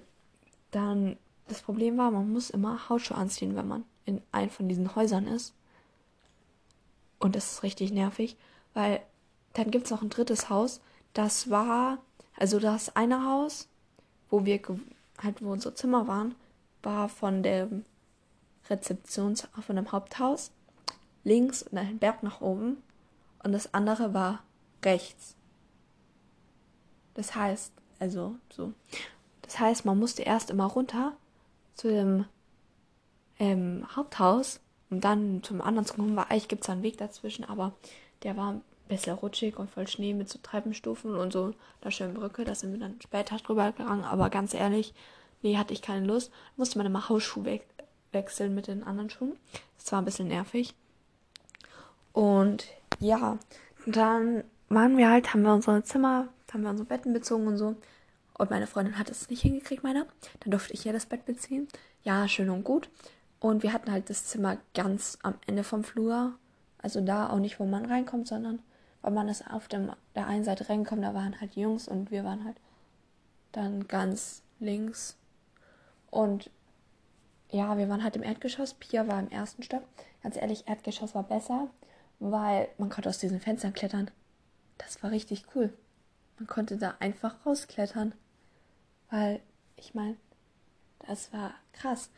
dann 0.71 1.17
das 1.47 1.61
Problem 1.61 1.97
war, 1.97 2.11
man 2.11 2.31
muss 2.31 2.49
immer 2.49 2.89
Hausschuhe 2.89 3.17
anziehen, 3.17 3.55
wenn 3.55 3.67
man 3.67 3.83
in 4.05 4.21
einem 4.31 4.49
von 4.49 4.67
diesen 4.67 4.95
Häusern 4.95 5.27
ist. 5.27 5.53
Und 7.19 7.35
das 7.35 7.53
ist 7.53 7.63
richtig 7.63 7.91
nervig, 7.91 8.37
weil 8.73 9.01
dann 9.53 9.71
gibt 9.71 9.85
es 9.85 9.91
noch 9.91 10.01
ein 10.01 10.09
drittes 10.09 10.49
Haus. 10.49 10.81
Das 11.13 11.49
war, 11.49 11.99
also 12.37 12.59
das 12.59 12.95
eine 12.95 13.25
Haus, 13.25 13.67
wo 14.29 14.45
wir 14.45 14.59
halt, 15.21 15.43
wo 15.43 15.51
unsere 15.51 15.75
Zimmer 15.75 16.07
waren, 16.07 16.35
war 16.81 17.07
von 17.07 17.43
der 17.43 17.69
Rezeption, 18.69 19.35
von 19.35 19.75
dem 19.75 19.91
Haupthaus 19.91 20.51
links 21.23 21.63
und 21.63 21.77
einen 21.77 21.99
Berg 21.99 22.23
nach 22.23 22.41
oben 22.41 22.77
und 23.43 23.51
das 23.51 23.73
andere 23.73 24.13
war 24.13 24.43
rechts. 24.83 25.35
Das 27.13 27.35
heißt, 27.35 27.71
also 27.99 28.35
so. 28.49 28.73
Das 29.41 29.59
heißt, 29.59 29.85
man 29.85 29.99
musste 29.99 30.23
erst 30.23 30.49
immer 30.49 30.65
runter 30.65 31.13
zu 31.75 31.89
dem 31.89 32.25
ähm, 33.39 33.85
Haupthaus, 33.95 34.59
um 34.89 35.01
dann 35.01 35.43
zum 35.43 35.61
anderen 35.61 35.85
zu 35.85 35.95
kommen, 35.95 36.15
weil 36.15 36.25
eigentlich 36.25 36.47
gibt 36.47 36.63
es 36.63 36.69
einen 36.69 36.83
Weg 36.83 36.97
dazwischen, 36.97 37.43
aber 37.45 37.73
der 38.23 38.37
war 38.37 38.61
bisschen 38.87 39.15
rutschig 39.15 39.57
und 39.57 39.69
voll 39.69 39.87
Schnee 39.87 40.13
mit 40.13 40.29
so 40.29 40.39
Treppenstufen 40.41 41.15
und 41.15 41.33
so 41.33 41.53
einer 41.81 41.91
schönen 41.91 42.13
Brücke. 42.13 42.45
Da 42.45 42.55
sind 42.55 42.71
wir 42.71 42.79
dann 42.79 42.99
später 43.01 43.37
drüber 43.37 43.71
gegangen. 43.71 44.03
Aber 44.03 44.29
ganz 44.29 44.53
ehrlich, 44.53 44.93
nee, 45.41 45.57
hatte 45.57 45.73
ich 45.73 45.81
keine 45.81 46.05
Lust. 46.05 46.31
Musste 46.57 46.77
man 46.77 46.87
immer 46.87 47.09
Hausschuh 47.09 47.45
we 47.45 47.61
wechseln 48.11 48.53
mit 48.53 48.67
den 48.67 48.83
anderen 48.83 49.09
Schuhen. 49.09 49.37
Das 49.77 49.91
war 49.91 50.01
ein 50.01 50.05
bisschen 50.05 50.27
nervig. 50.27 50.75
Und 52.13 52.67
ja, 52.99 53.37
dann 53.85 54.43
waren 54.69 54.97
wir 54.97 55.09
halt, 55.09 55.33
haben 55.33 55.41
wir 55.41 55.53
unsere 55.53 55.83
Zimmer, 55.83 56.29
haben 56.51 56.63
wir 56.63 56.69
unsere 56.69 56.87
Betten 56.87 57.11
bezogen 57.13 57.47
und 57.47 57.57
so. 57.57 57.75
Und 58.37 58.49
meine 58.49 58.67
Freundin 58.67 58.97
hat 58.97 59.09
es 59.09 59.29
nicht 59.29 59.41
hingekriegt, 59.41 59.83
meiner. 59.83 60.05
Dann 60.39 60.51
durfte 60.51 60.73
ich 60.73 60.85
ja 60.85 60.93
das 60.93 61.05
Bett 61.05 61.25
beziehen. 61.25 61.67
Ja, 62.03 62.27
schön 62.27 62.49
und 62.49 62.63
gut. 62.63 62.89
Und 63.39 63.61
wir 63.61 63.73
hatten 63.73 63.91
halt 63.91 64.09
das 64.09 64.25
Zimmer 64.25 64.57
ganz 64.73 65.17
am 65.21 65.35
Ende 65.45 65.63
vom 65.63 65.83
Flur. 65.83 66.33
Also 66.77 67.01
da 67.01 67.29
auch 67.29 67.39
nicht, 67.39 67.59
wo 67.59 67.65
man 67.65 67.85
reinkommt, 67.85 68.27
sondern 68.27 68.59
weil 69.01 69.11
man 69.11 69.27
ist 69.27 69.45
auf 69.49 69.67
dem, 69.67 69.91
der 70.15 70.27
einen 70.27 70.45
Seite 70.45 70.69
reinkommt, 70.69 71.03
da 71.03 71.13
waren 71.13 71.39
halt 71.39 71.55
Jungs 71.55 71.87
und 71.87 72.09
wir 72.09 72.23
waren 72.23 72.45
halt 72.45 72.55
dann 73.51 73.87
ganz 73.87 74.41
links. 74.59 75.17
Und 76.09 76.49
ja, 77.49 77.77
wir 77.77 77.89
waren 77.89 78.03
halt 78.03 78.15
im 78.15 78.23
Erdgeschoss. 78.23 78.73
Pia 78.73 79.07
war 79.07 79.19
im 79.19 79.29
ersten 79.29 79.61
Stock. 79.61 79.83
Ganz 80.23 80.37
ehrlich, 80.37 80.67
Erdgeschoss 80.67 81.13
war 81.13 81.23
besser, 81.23 81.67
weil 82.31 82.69
man 82.77 82.89
konnte 82.89 83.09
aus 83.09 83.17
diesen 83.17 83.39
Fenstern 83.39 83.73
klettern. 83.73 84.09
Das 84.77 85.03
war 85.03 85.11
richtig 85.11 85.45
cool. 85.55 85.73
Man 86.37 86.47
konnte 86.47 86.77
da 86.77 86.95
einfach 86.99 87.35
rausklettern. 87.45 88.13
Weil, 89.09 89.41
ich 89.75 89.93
meine, 89.93 90.15
das 91.07 91.33
war 91.33 91.53
krass. 91.73 92.09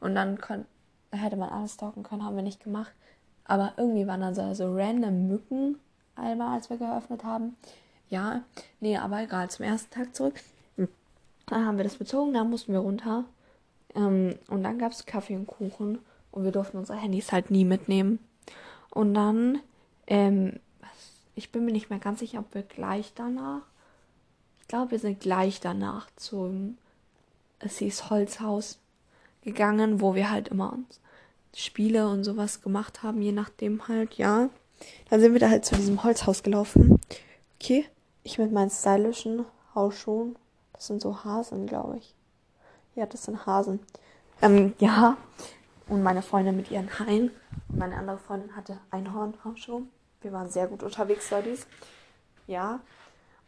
Und 0.00 0.14
dann 0.14 0.38
kon 0.38 0.66
hätte 1.10 1.36
man 1.36 1.48
alles 1.48 1.74
stalken 1.74 2.02
können, 2.02 2.24
haben 2.24 2.36
wir 2.36 2.42
nicht 2.42 2.62
gemacht. 2.62 2.92
Aber 3.44 3.72
irgendwie 3.76 4.06
waren 4.06 4.20
dann 4.20 4.34
so, 4.34 4.52
so 4.54 4.74
random 4.74 5.28
Mücken 5.28 5.78
einmal, 6.16 6.56
als 6.56 6.70
wir 6.70 6.76
geöffnet 6.76 7.24
haben. 7.24 7.56
Ja, 8.08 8.42
nee, 8.80 8.96
aber 8.96 9.22
egal, 9.22 9.48
zum 9.48 9.64
ersten 9.64 9.92
Tag 9.94 10.14
zurück. 10.14 10.40
Dann 11.46 11.66
haben 11.66 11.76
wir 11.76 11.84
das 11.84 11.96
bezogen, 11.96 12.34
dann 12.34 12.50
mussten 12.50 12.72
wir 12.72 12.80
runter. 12.80 13.24
Ähm, 13.94 14.38
und 14.48 14.62
dann 14.62 14.78
gab 14.78 14.92
es 14.92 15.06
Kaffee 15.06 15.36
und 15.36 15.46
Kuchen. 15.46 15.98
Und 16.30 16.44
wir 16.44 16.52
durften 16.52 16.78
unsere 16.78 16.98
Handys 16.98 17.32
halt 17.32 17.50
nie 17.50 17.64
mitnehmen. 17.64 18.18
Und 18.90 19.14
dann, 19.14 19.60
ähm, 20.06 20.60
ich 21.34 21.50
bin 21.50 21.64
mir 21.64 21.72
nicht 21.72 21.90
mehr 21.90 21.98
ganz 21.98 22.20
sicher, 22.20 22.40
ob 22.40 22.54
wir 22.54 22.62
gleich 22.62 23.12
danach, 23.14 23.62
ich 24.60 24.68
glaube, 24.68 24.92
wir 24.92 24.98
sind 24.98 25.20
gleich 25.20 25.60
danach 25.60 26.08
zum, 26.16 26.78
es 27.58 27.78
hieß 27.78 28.10
Holzhaus 28.10 28.78
gegangen, 29.42 30.00
wo 30.00 30.14
wir 30.14 30.30
halt 30.30 30.48
immer 30.48 30.72
uns 30.72 31.00
Spiele 31.56 32.08
und 32.08 32.24
sowas 32.24 32.62
gemacht 32.62 33.02
haben, 33.02 33.22
je 33.22 33.32
nachdem 33.32 33.86
halt, 33.88 34.14
ja. 34.14 34.48
Dann 35.08 35.20
sind 35.20 35.32
wir 35.32 35.40
da 35.40 35.50
halt 35.50 35.64
zu 35.64 35.76
diesem 35.76 36.02
Holzhaus 36.02 36.42
gelaufen. 36.42 36.98
Okay, 37.60 37.86
ich 38.24 38.38
mit 38.38 38.52
meinen 38.52 38.70
stylischen 38.70 39.44
Hausschuhen. 39.74 40.36
Das 40.72 40.88
sind 40.88 41.00
so 41.00 41.24
Hasen, 41.24 41.66
glaube 41.66 41.98
ich. 41.98 42.14
Ja, 42.96 43.06
das 43.06 43.24
sind 43.24 43.46
Hasen. 43.46 43.80
Ähm, 44.42 44.74
ja. 44.78 45.16
Und 45.88 46.02
meine 46.02 46.22
Freundin 46.22 46.56
mit 46.56 46.70
ihren 46.70 46.98
Haien. 46.98 47.30
Und 47.68 47.78
meine 47.78 47.96
andere 47.96 48.18
Freundin 48.18 48.56
hatte 48.56 48.78
Einhornhausschuhe. 48.90 49.82
Wir 50.22 50.32
waren 50.32 50.48
sehr 50.48 50.66
gut 50.66 50.82
unterwegs, 50.82 51.30
Leute. 51.30 51.56
Ja. 52.46 52.80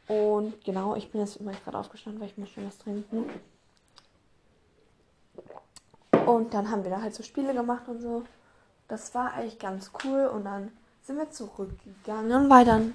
Und 0.08 0.64
genau, 0.64 0.94
ich 0.94 1.10
bin 1.10 1.20
jetzt 1.20 1.36
immer 1.36 1.52
gerade 1.52 1.78
aufgestanden, 1.78 2.20
weil 2.20 2.28
ich 2.28 2.38
möchte 2.38 2.64
was 2.64 2.78
trinken. 2.78 3.24
Und 6.26 6.54
dann 6.54 6.70
haben 6.70 6.84
wir 6.84 6.90
da 6.90 7.00
halt 7.02 7.14
so 7.14 7.22
Spiele 7.22 7.54
gemacht 7.54 7.88
und 7.88 8.00
so. 8.00 8.24
Das 8.88 9.14
war 9.14 9.32
eigentlich 9.32 9.58
ganz 9.58 9.90
cool. 10.04 10.26
Und 10.26 10.44
dann 10.44 10.70
sind 11.02 11.16
wir 11.16 11.30
zurückgegangen, 11.30 12.50
weil 12.50 12.64
dann 12.64 12.94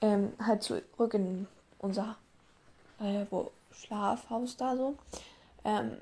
ähm, 0.00 0.32
halt 0.44 0.62
zurück 0.62 1.14
in 1.14 1.46
unser 1.78 2.16
äh, 3.00 3.26
wo 3.30 3.50
Schlafhaus 3.72 4.56
da 4.56 4.76
so. 4.76 4.96
Ähm, 5.64 5.98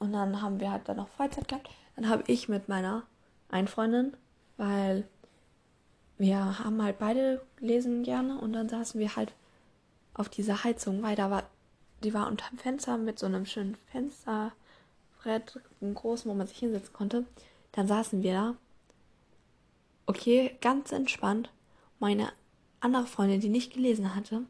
und 0.00 0.12
dann 0.12 0.42
haben 0.42 0.58
wir 0.58 0.72
halt 0.72 0.88
dann 0.88 0.96
noch 0.96 1.08
Freizeit 1.08 1.46
gehabt. 1.46 1.70
Dann 1.94 2.08
habe 2.08 2.24
ich 2.26 2.48
mit 2.48 2.68
meiner 2.68 3.04
einen 3.48 3.68
Freundin, 3.68 4.16
weil 4.56 5.06
wir 6.18 6.58
haben 6.58 6.82
halt 6.82 6.98
beide 6.98 7.40
lesen 7.60 8.02
gerne 8.02 8.38
und 8.38 8.52
dann 8.52 8.68
saßen 8.68 9.00
wir 9.00 9.14
halt 9.14 9.32
auf 10.14 10.28
dieser 10.28 10.64
Heizung, 10.64 11.02
weil 11.02 11.14
da 11.14 11.30
war, 11.30 11.44
die 12.02 12.12
war 12.12 12.26
unterm 12.26 12.58
Fenster 12.58 12.98
mit 12.98 13.18
so 13.18 13.26
einem 13.26 13.46
schönen 13.46 13.76
Fensterbrett, 13.92 15.60
einem 15.80 15.94
großen, 15.94 16.28
wo 16.28 16.34
man 16.34 16.48
sich 16.48 16.58
hinsetzen 16.58 16.92
konnte. 16.92 17.24
Dann 17.72 17.86
saßen 17.86 18.22
wir 18.22 18.32
da 18.32 18.54
Okay, 20.10 20.56
ganz 20.60 20.90
entspannt. 20.90 21.50
Meine 22.00 22.32
andere 22.80 23.06
Freundin, 23.06 23.40
die 23.40 23.48
nicht 23.48 23.74
gelesen 23.74 24.16
hatte, 24.16 24.42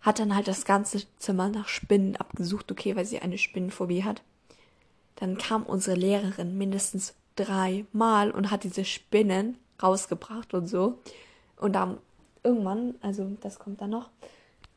hat 0.00 0.18
dann 0.18 0.34
halt 0.34 0.48
das 0.48 0.64
ganze 0.64 1.02
Zimmer 1.18 1.50
nach 1.50 1.68
Spinnen 1.68 2.16
abgesucht, 2.16 2.72
okay, 2.72 2.96
weil 2.96 3.04
sie 3.04 3.18
eine 3.18 3.36
Spinnenphobie 3.36 4.02
hat. 4.02 4.22
Dann 5.16 5.38
kam 5.38 5.64
unsere 5.64 5.96
Lehrerin 5.96 6.56
mindestens 6.56 7.14
dreimal 7.36 8.30
und 8.30 8.50
hat 8.50 8.64
diese 8.64 8.84
Spinnen 8.84 9.58
rausgebracht 9.82 10.54
und 10.54 10.68
so. 10.68 10.98
Und 11.56 11.72
dann 11.74 11.98
irgendwann, 12.42 12.94
also 13.00 13.36
das 13.40 13.58
kommt 13.58 13.80
dann 13.80 13.90
noch. 13.90 14.10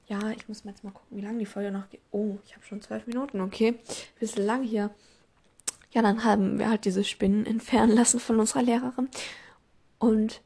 Ja, 0.08 0.31
ich 0.31 0.48
muss 0.48 0.65
mal 0.65 0.72
jetzt 0.72 0.84
mal 0.84 0.91
gucken, 0.91 1.17
wie 1.17 1.22
lange 1.22 1.39
die 1.39 1.46
Folge 1.46 1.72
noch 1.72 1.89
geht. 1.89 2.01
Oh, 2.12 2.38
ich 2.46 2.55
habe 2.55 2.65
schon 2.65 2.81
zwölf 2.81 3.05
Minuten, 3.05 3.41
okay. 3.41 3.79
Bisschen 4.19 4.46
lang 4.46 4.63
hier. 4.63 4.89
Ja, 5.91 6.01
dann 6.01 6.24
haben 6.24 6.58
wir 6.58 6.69
halt 6.69 6.86
diese 6.86 7.03
Spinnen 7.03 7.46
entfernen 7.46 7.96
lassen 7.96 8.19
von 8.19 8.39
unserer 8.39 8.63
Lehrerin. 8.63 9.10
Und 10.00 10.41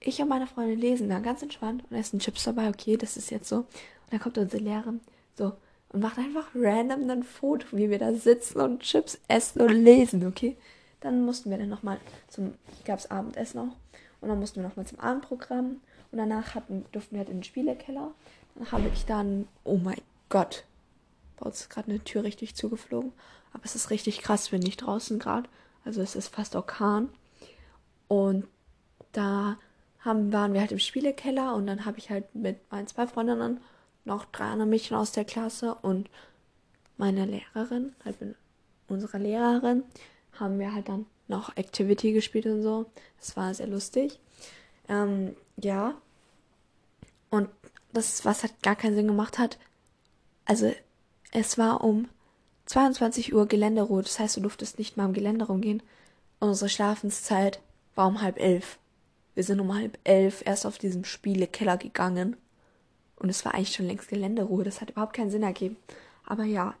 ich 0.00 0.20
und 0.20 0.28
meine 0.28 0.46
Freundin 0.46 0.78
lesen 0.78 1.08
da 1.08 1.20
ganz 1.20 1.42
entspannt 1.42 1.84
und 1.88 1.96
essen 1.96 2.18
Chips 2.18 2.44
dabei. 2.44 2.68
Okay, 2.68 2.96
das 2.96 3.16
ist 3.16 3.30
jetzt 3.30 3.48
so. 3.48 3.56
Und 3.56 3.66
dann 4.10 4.20
kommt 4.20 4.38
unsere 4.38 4.62
Lehrerin 4.62 5.00
so 5.36 5.52
und 5.92 6.00
macht 6.00 6.18
einfach 6.18 6.46
random 6.54 7.10
ein 7.10 7.22
Foto, 7.22 7.66
wie 7.72 7.90
wir 7.90 7.98
da 7.98 8.14
sitzen 8.14 8.60
und 8.60 8.82
Chips 8.82 9.18
essen 9.28 9.60
und 9.62 9.72
lesen, 9.72 10.26
okay? 10.26 10.56
Dann 11.00 11.24
mussten 11.24 11.50
wir 11.50 11.58
dann 11.58 11.68
nochmal 11.68 11.98
zum, 12.28 12.54
gab 12.84 12.98
es 12.98 13.10
Abendessen 13.10 13.66
noch. 13.66 13.76
Und 14.20 14.28
dann 14.28 14.38
mussten 14.38 14.60
wir 14.60 14.68
nochmal 14.68 14.86
zum 14.86 15.00
Abendprogramm. 15.00 15.80
Und 16.12 16.18
danach 16.18 16.54
hatten, 16.54 16.84
durften 16.92 17.12
wir 17.12 17.20
halt 17.20 17.28
in 17.28 17.38
den 17.38 17.44
Spielekeller. 17.44 18.12
Dann 18.54 18.72
habe 18.72 18.88
ich 18.92 19.06
dann, 19.06 19.48
oh 19.64 19.78
mein 19.78 20.00
Gott, 20.28 20.64
bei 21.38 21.46
uns 21.46 21.62
ist 21.62 21.70
gerade 21.70 21.90
eine 21.90 22.04
Tür 22.04 22.22
richtig 22.22 22.54
zugeflogen. 22.54 23.12
Aber 23.52 23.64
es 23.64 23.74
ist 23.74 23.90
richtig 23.90 24.20
krass, 24.20 24.50
bin 24.50 24.62
ich 24.62 24.76
draußen 24.76 25.18
gerade. 25.18 25.48
Also 25.84 26.02
es 26.02 26.14
ist 26.14 26.28
fast 26.28 26.54
Orkan. 26.54 27.08
Und 28.06 28.46
da 29.12 29.56
haben, 30.00 30.32
waren 30.32 30.52
wir 30.52 30.60
halt 30.60 30.72
im 30.72 30.78
Spielekeller 30.78 31.54
und 31.54 31.66
dann 31.66 31.84
habe 31.84 31.98
ich 31.98 32.10
halt 32.10 32.34
mit 32.34 32.70
meinen 32.70 32.86
zwei 32.86 33.06
Freundinnen 33.06 33.60
noch 34.10 34.26
drei 34.26 34.44
andere 34.44 34.68
Mädchen 34.68 34.96
aus 34.96 35.12
der 35.12 35.24
Klasse 35.24 35.74
und 35.76 36.10
meiner 36.98 37.24
Lehrerin, 37.26 37.94
halt 38.04 38.20
mit 38.20 38.36
unserer 38.88 39.18
Lehrerin, 39.18 39.84
haben 40.38 40.58
wir 40.58 40.74
halt 40.74 40.88
dann 40.88 41.06
noch 41.28 41.56
Activity 41.56 42.12
gespielt 42.12 42.46
und 42.46 42.62
so. 42.62 42.86
Das 43.18 43.36
war 43.36 43.54
sehr 43.54 43.68
lustig. 43.68 44.18
Ähm, 44.88 45.34
ja. 45.56 45.94
Und 47.30 47.48
das, 47.92 48.24
was 48.24 48.42
halt 48.42 48.62
gar 48.62 48.76
keinen 48.76 48.96
Sinn 48.96 49.06
gemacht 49.06 49.38
hat, 49.38 49.58
also 50.44 50.72
es 51.32 51.56
war 51.56 51.82
um 51.84 52.08
22 52.66 53.34
Uhr 53.34 53.46
Geländeruhe, 53.46 54.02
das 54.02 54.18
heißt, 54.18 54.36
du 54.36 54.40
durftest 54.40 54.78
nicht 54.78 54.96
mal 54.96 55.06
im 55.06 55.12
Gelände 55.12 55.46
rumgehen. 55.46 55.82
Unsere 56.40 56.68
Schlafenszeit 56.68 57.60
war 57.94 58.06
um 58.06 58.20
halb 58.20 58.38
elf. 58.38 58.78
Wir 59.34 59.44
sind 59.44 59.60
um 59.60 59.74
halb 59.74 59.98
elf 60.04 60.42
erst 60.44 60.66
auf 60.66 60.78
diesen 60.78 61.04
Spielekeller 61.04 61.76
gegangen. 61.76 62.36
Und 63.20 63.28
es 63.28 63.44
war 63.44 63.54
eigentlich 63.54 63.72
schon 63.72 63.86
längst 63.86 64.08
Geländeruhe. 64.08 64.64
Das 64.64 64.80
hat 64.80 64.90
überhaupt 64.90 65.14
keinen 65.14 65.30
Sinn 65.30 65.44
ergeben. 65.44 65.76
Aber 66.26 66.44
ja. 66.44 66.74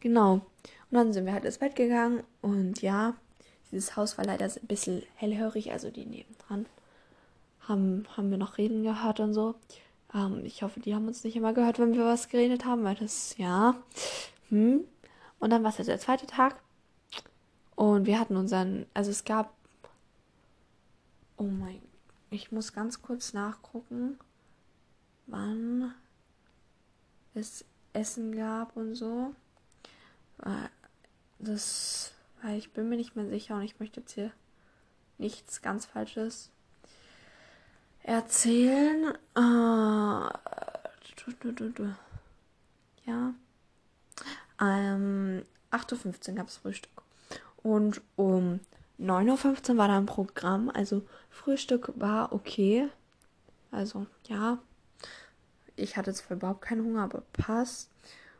Genau. 0.00 0.34
Und 0.34 0.42
dann 0.90 1.12
sind 1.12 1.24
wir 1.24 1.32
halt 1.32 1.44
ins 1.44 1.58
Bett 1.58 1.74
gegangen. 1.74 2.22
Und 2.42 2.82
ja, 2.82 3.14
dieses 3.70 3.96
Haus 3.96 4.18
war 4.18 4.26
leider 4.26 4.44
ein 4.44 4.66
bisschen 4.66 5.02
hellhörig. 5.14 5.72
Also 5.72 5.90
die 5.90 6.04
nebendran 6.04 6.66
haben, 7.60 8.04
haben 8.16 8.30
wir 8.30 8.38
noch 8.38 8.58
reden 8.58 8.82
gehört 8.82 9.20
und 9.20 9.32
so. 9.32 9.54
Ähm, 10.12 10.42
ich 10.44 10.62
hoffe, 10.62 10.80
die 10.80 10.94
haben 10.94 11.06
uns 11.06 11.24
nicht 11.24 11.36
immer 11.36 11.54
gehört, 11.54 11.78
wenn 11.78 11.94
wir 11.94 12.04
was 12.04 12.28
geredet 12.28 12.64
haben. 12.64 12.84
Weil 12.84 12.96
das, 12.96 13.36
ja. 13.38 13.76
Hm. 14.50 14.84
Und 15.38 15.50
dann 15.50 15.62
war 15.62 15.70
es 15.70 15.78
halt 15.78 15.88
der 15.88 16.00
zweite 16.00 16.26
Tag. 16.26 16.56
Und 17.76 18.06
wir 18.06 18.20
hatten 18.20 18.36
unseren, 18.36 18.86
also 18.92 19.10
es 19.10 19.24
gab 19.24 19.54
Oh 21.42 21.48
mein, 21.48 21.82
ich 22.30 22.52
muss 22.52 22.72
ganz 22.72 23.02
kurz 23.02 23.32
nachgucken, 23.32 24.16
wann 25.32 25.92
es 27.34 27.64
Essen 27.92 28.36
gab 28.36 28.76
und 28.76 28.94
so. 28.94 29.34
Das, 31.38 32.12
weil 32.42 32.58
ich 32.58 32.72
bin 32.72 32.88
mir 32.88 32.96
nicht 32.96 33.16
mehr 33.16 33.28
sicher 33.28 33.56
und 33.56 33.62
ich 33.62 33.80
möchte 33.80 34.00
jetzt 34.00 34.12
hier 34.12 34.30
nichts 35.18 35.62
ganz 35.62 35.86
Falsches 35.86 36.50
erzählen. 38.02 39.14
Äh, 39.34 39.40
ja. 43.06 43.34
Ähm, 44.60 45.44
8.15 45.70 46.28
Uhr 46.28 46.34
gab 46.36 46.48
es 46.48 46.56
Frühstück. 46.58 47.02
Und 47.62 48.00
um 48.16 48.60
9.15 49.00 49.70
Uhr 49.70 49.76
war 49.78 49.88
da 49.88 49.96
ein 49.96 50.06
Programm, 50.06 50.70
also 50.70 51.02
Frühstück 51.30 51.92
war 51.96 52.32
okay. 52.32 52.88
Also 53.70 54.06
ja, 54.28 54.58
ich 55.82 55.96
hatte 55.96 56.14
zwar 56.14 56.36
überhaupt 56.36 56.62
keinen 56.62 56.84
Hunger, 56.84 57.02
aber 57.04 57.22
passt. 57.32 57.90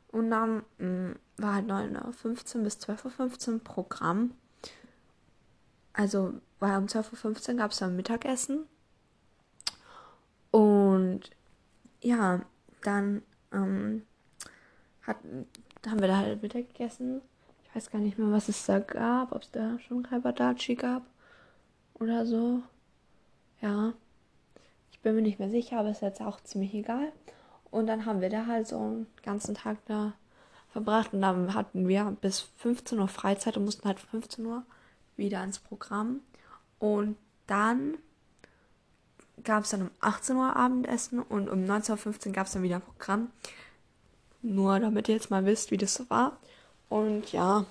Und 0.08 0.30
dann 0.30 0.62
mh, 0.78 0.86
mm, 0.86 1.16
war 1.38 1.54
halt 1.54 1.70
9.15 1.70 2.56
Uhr 2.58 2.64
bis 2.64 2.78
12.15 2.78 3.52
Uhr 3.54 3.58
Programm. 3.64 4.32
Also, 5.92 6.34
weil 6.58 6.76
um 6.78 6.86
12.15 6.86 7.50
Uhr 7.50 7.54
gab 7.56 7.70
es 7.72 7.78
dann 7.78 7.96
Mittagessen. 7.96 8.66
Und 10.50 11.30
ja, 12.02 12.40
dann 12.82 13.22
ähm, 13.52 14.02
hat, 15.02 15.16
haben 15.86 16.00
wir 16.00 16.08
da 16.08 16.18
halt 16.18 16.42
Mittag 16.42 16.68
gegessen. 16.68 17.22
Ich 17.64 17.74
weiß 17.74 17.90
gar 17.90 18.00
nicht 18.00 18.18
mehr, 18.18 18.30
was 18.30 18.48
es 18.48 18.66
da 18.66 18.78
gab, 18.78 19.32
ob 19.32 19.42
es 19.42 19.50
da 19.50 19.78
schon 19.80 20.02
Kalbadachi 20.02 20.74
gab 20.74 21.02
oder 21.94 22.26
so. 22.26 22.62
Ja, 23.60 23.94
bin 25.02 25.14
mir 25.14 25.22
nicht 25.22 25.38
mehr 25.38 25.50
sicher, 25.50 25.78
aber 25.78 25.90
ist 25.90 26.02
jetzt 26.02 26.20
auch 26.20 26.40
ziemlich 26.40 26.74
egal. 26.74 27.12
Und 27.70 27.86
dann 27.86 28.06
haben 28.06 28.20
wir 28.20 28.30
da 28.30 28.46
halt 28.46 28.68
so 28.68 28.78
einen 28.78 29.06
ganzen 29.22 29.54
Tag 29.54 29.78
da 29.86 30.12
verbracht 30.72 31.12
und 31.12 31.22
dann 31.22 31.54
hatten 31.54 31.88
wir 31.88 32.16
bis 32.20 32.40
15 32.58 32.98
Uhr 32.98 33.08
Freizeit 33.08 33.56
und 33.56 33.64
mussten 33.64 33.86
halt 33.86 34.00
15 34.00 34.44
Uhr 34.44 34.64
wieder 35.16 35.42
ins 35.44 35.58
Programm. 35.58 36.20
Und 36.78 37.16
dann 37.46 37.98
gab 39.44 39.64
es 39.64 39.70
dann 39.70 39.82
um 39.82 39.90
18 40.00 40.36
Uhr 40.36 40.56
Abendessen 40.56 41.20
und 41.20 41.48
um 41.48 41.64
19.15 41.64 42.28
Uhr 42.28 42.32
gab 42.32 42.46
es 42.46 42.52
dann 42.52 42.62
wieder 42.62 42.76
ein 42.76 42.82
Programm. 42.82 43.30
Nur 44.42 44.80
damit 44.80 45.08
ihr 45.08 45.14
jetzt 45.14 45.30
mal 45.30 45.44
wisst, 45.44 45.70
wie 45.70 45.76
das 45.76 45.94
so 45.94 46.08
war. 46.10 46.38
Und 46.88 47.32
ja, 47.32 47.64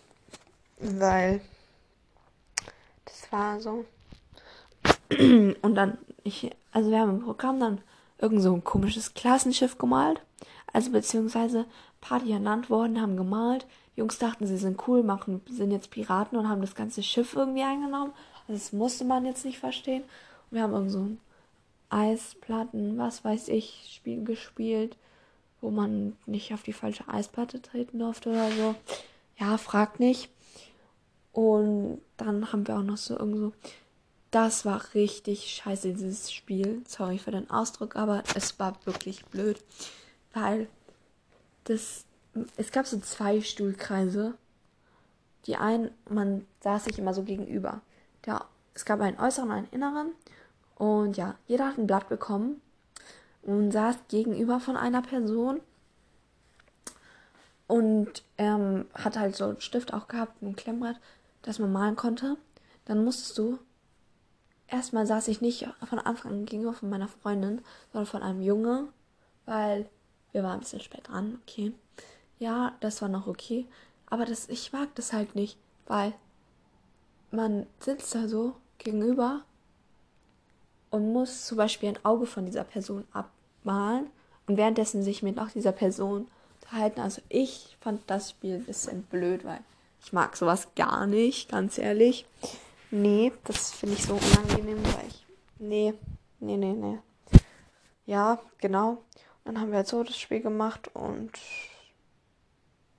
weil 0.80 1.42
das 3.06 3.32
war 3.32 3.60
so. 3.60 3.86
Und 5.62 5.76
dann, 5.76 5.98
ich, 6.24 6.50
also 6.72 6.90
wir 6.90 7.00
haben 7.00 7.10
im 7.10 7.20
Programm 7.22 7.60
dann 7.60 7.82
irgend 8.18 8.42
so 8.42 8.54
ein 8.54 8.64
komisches 8.64 9.14
Klassenschiff 9.14 9.78
gemalt. 9.78 10.22
Also 10.74 10.92
beziehungsweise 10.92 11.66
Party 12.00 12.32
ernannt 12.32 12.70
worden, 12.70 13.02
haben 13.02 13.18
gemalt. 13.18 13.66
Die 13.96 14.00
Jungs 14.00 14.18
dachten, 14.20 14.48
sie 14.48 14.58
sind 14.58 14.88
cool, 14.88 15.04
machen, 15.04 15.42
sind 15.50 15.72
jetzt 15.72 15.92
Piraten 15.92 16.38
und 16.38 16.48
haben 16.48 16.62
das 16.62 16.76
ganze 16.76 17.04
Schiff 17.04 17.36
irgendwie 17.36 17.64
eingenommen. 17.64 18.14
Also 18.48 18.54
das 18.54 18.74
musste 18.74 19.04
man 19.04 19.26
jetzt 19.26 19.46
nicht 19.46 19.60
verstehen. 19.60 20.04
Und 20.04 20.56
wir 20.56 20.64
haben 20.64 20.74
irgend 20.74 20.92
so 20.92 21.00
ein 21.00 21.20
Eisplatten, 21.90 22.98
was 22.98 23.24
weiß 23.26 23.50
ich, 23.50 23.92
Spiel 23.94 24.24
gespielt, 24.24 24.96
wo 25.60 25.72
man 25.72 26.16
nicht 26.26 26.54
auf 26.54 26.64
die 26.64 26.74
falsche 26.74 27.08
Eisplatte 27.08 27.62
treten 27.62 28.00
durfte 28.00 28.30
oder 28.30 28.50
so. 28.52 28.76
Ja, 29.38 29.58
fragt 29.58 30.00
nicht. 30.00 30.30
Und 31.34 32.02
dann 32.18 32.52
haben 32.52 32.68
wir 32.68 32.78
auch 32.78 32.84
noch 32.84 32.98
so 32.98 33.18
irgend 33.18 33.38
so. 33.38 33.54
Das 34.32 34.64
war 34.64 34.82
richtig 34.94 35.46
scheiße, 35.54 35.94
dieses 35.94 36.32
Spiel. 36.32 36.82
Sorry 36.88 37.20
für 37.20 37.32
den 37.32 37.50
Ausdruck, 37.50 37.98
aber 37.98 38.24
es 38.36 38.58
war 38.60 38.78
wirklich 38.86 39.26
blöd. 39.26 39.62
Weil 40.34 40.68
das. 41.66 42.06
Es 42.56 42.72
gab 42.72 42.88
so 42.88 42.98
zwei 43.00 43.42
Stuhlkreise. 43.42 44.36
Die 45.48 45.58
einen, 45.58 45.92
man 46.10 46.46
saß 46.62 46.86
sich 46.86 46.98
immer 46.98 47.14
so 47.14 47.24
gegenüber. 47.24 47.82
Der, 48.26 48.46
es 48.74 48.86
gab 48.86 49.02
einen 49.02 49.20
äußeren 49.20 49.50
und 49.50 49.56
einen 49.56 49.70
inneren. 49.72 50.12
Und 50.76 51.18
ja, 51.18 51.36
jeder 51.48 51.68
hat 51.68 51.78
ein 51.78 51.88
Blatt 51.88 52.08
bekommen 52.08 52.62
und 53.42 53.72
saß 53.72 53.98
gegenüber 54.08 54.60
von 54.60 54.78
einer 54.78 55.02
Person 55.02 55.60
und 57.68 58.24
ähm, 58.38 58.86
hat 58.94 59.18
halt 59.18 59.36
so 59.36 59.46
einen 59.46 59.62
Stift 59.62 59.94
auch 59.94 60.08
gehabt, 60.08 60.42
ein 60.42 60.56
Klemmbrett, 60.56 60.98
das 61.42 61.60
man 61.60 61.72
malen 61.72 61.96
konnte. 61.96 62.38
Dann 62.86 63.04
musstest 63.04 63.38
du, 63.38 63.60
erstmal 64.72 65.06
saß 65.06 65.28
ich 65.28 65.42
nicht 65.42 65.68
von 65.88 66.00
Anfang 66.00 66.32
an 66.32 66.46
gegenüber 66.46 66.74
von 66.74 66.90
meiner 66.90 67.08
Freundin, 67.08 67.62
sondern 67.92 68.08
von 68.08 68.24
einem 68.24 68.42
Junge, 68.42 68.88
weil 69.46 69.88
wir 70.32 70.44
waren 70.44 70.54
ein 70.54 70.60
bisschen 70.62 70.80
spät 70.80 71.08
dran, 71.08 71.40
okay. 71.44 71.74
Ja, 72.40 72.74
das 72.80 73.02
war 73.02 73.10
noch 73.10 73.28
okay. 73.28 73.68
Aber 74.08 74.26
das, 74.26 74.50
ich 74.50 74.74
mag 74.74 74.94
das 74.96 75.14
halt 75.14 75.36
nicht, 75.36 75.58
weil 75.88 76.14
man 77.32 77.68
sitzt 77.80 78.16
da 78.16 78.28
so 78.28 78.56
gegenüber 78.78 79.42
und 80.90 81.14
muss 81.14 81.46
zum 81.46 81.58
Beispiel 81.58 81.90
ein 81.90 82.06
Auge 82.06 82.26
von 82.26 82.46
dieser 82.46 82.64
Person 82.64 83.06
abmalen 83.14 84.08
und 84.48 84.58
währenddessen 84.58 85.04
sich 85.04 85.22
mit 85.24 85.40
auch 85.40 85.50
dieser 85.50 85.72
Person 85.72 86.28
unterhalten. 86.62 87.00
Also 87.00 87.22
ich 87.30 87.78
fand 87.80 88.02
das 88.08 88.32
Spiel 88.32 88.56
ein 88.56 88.66
bisschen 88.66 89.04
blöd, 89.04 89.46
weil 89.46 89.60
ich 90.04 90.12
mag 90.14 90.36
sowas 90.36 90.68
gar 90.76 91.08
nicht, 91.08 91.50
ganz 91.50 91.78
ehrlich. 91.78 92.26
Nee, 92.92 93.32
das 93.46 93.72
finde 93.72 93.96
ich 93.96 94.04
so 94.04 94.14
unangenehm, 94.14 94.84
weil 94.84 95.08
ich. 95.08 95.26
Nee, 95.60 95.94
nee, 96.40 96.58
nee, 96.58 96.74
nee. 96.74 97.00
Ja, 98.06 98.40
genau. 98.60 98.98
Dann 99.46 99.60
haben 99.60 99.72
wir 99.72 99.78
halt 99.78 99.88
so 99.88 100.04
das 100.04 100.18
Spiel 100.18 100.42
gemacht 100.42 100.90
und. 100.94 101.32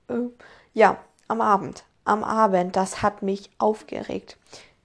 Äh, 0.07 0.29
ja, 0.73 0.97
am 1.27 1.41
Abend. 1.41 1.83
Am 2.05 2.23
Abend, 2.23 2.75
das 2.75 3.01
hat 3.01 3.21
mich 3.21 3.49
aufgeregt. 3.57 4.37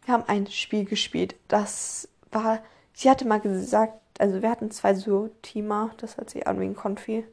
Wir 0.05 0.15
haben 0.15 0.25
ein 0.29 0.47
Spiel 0.47 0.85
gespielt. 0.85 1.35
Das 1.49 2.09
war 2.31 2.61
sie 2.99 3.09
hatte 3.09 3.27
mal 3.27 3.41
gesagt, 3.41 3.95
also 4.19 4.43
wir 4.43 4.51
hatten 4.51 4.73
zwei 4.73 4.95
so 4.95 5.31
Teamer, 5.43 5.91
das 5.99 6.17
hat 6.17 6.31
sie 6.31 6.45
an 6.47 6.59
wegen 6.59 6.75
Konfi. 6.75 7.25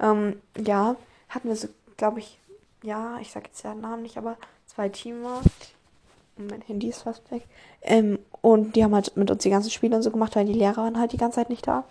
Ähm, 0.00 0.40
ja, 0.56 0.96
hatten 1.30 1.48
wir 1.48 1.56
so, 1.56 1.68
glaube 1.96 2.20
ich, 2.20 2.38
ja, 2.82 3.18
ich 3.20 3.32
sag 3.32 3.46
jetzt 3.46 3.62
ja 3.62 3.72
den 3.72 3.80
Namen 3.80 4.02
nicht, 4.02 4.18
aber 4.18 4.36
zwei 4.66 4.90
Teamer. 4.90 5.40
Mein 6.38 6.62
Handy 6.62 6.88
ist 6.88 7.02
fast 7.02 7.30
weg. 7.30 7.42
Ähm, 7.82 8.18
und 8.40 8.76
die 8.76 8.84
haben 8.84 8.94
halt 8.94 9.16
mit 9.16 9.30
uns 9.30 9.42
die 9.42 9.50
ganzen 9.50 9.70
Spiele 9.70 9.96
und 9.96 10.02
so 10.02 10.10
gemacht, 10.10 10.36
weil 10.36 10.46
die 10.46 10.52
Lehrer 10.52 10.82
waren 10.82 10.98
halt 10.98 11.12
die 11.12 11.16
ganze 11.16 11.36
Zeit 11.36 11.50
nicht 11.50 11.66
da. 11.66 11.84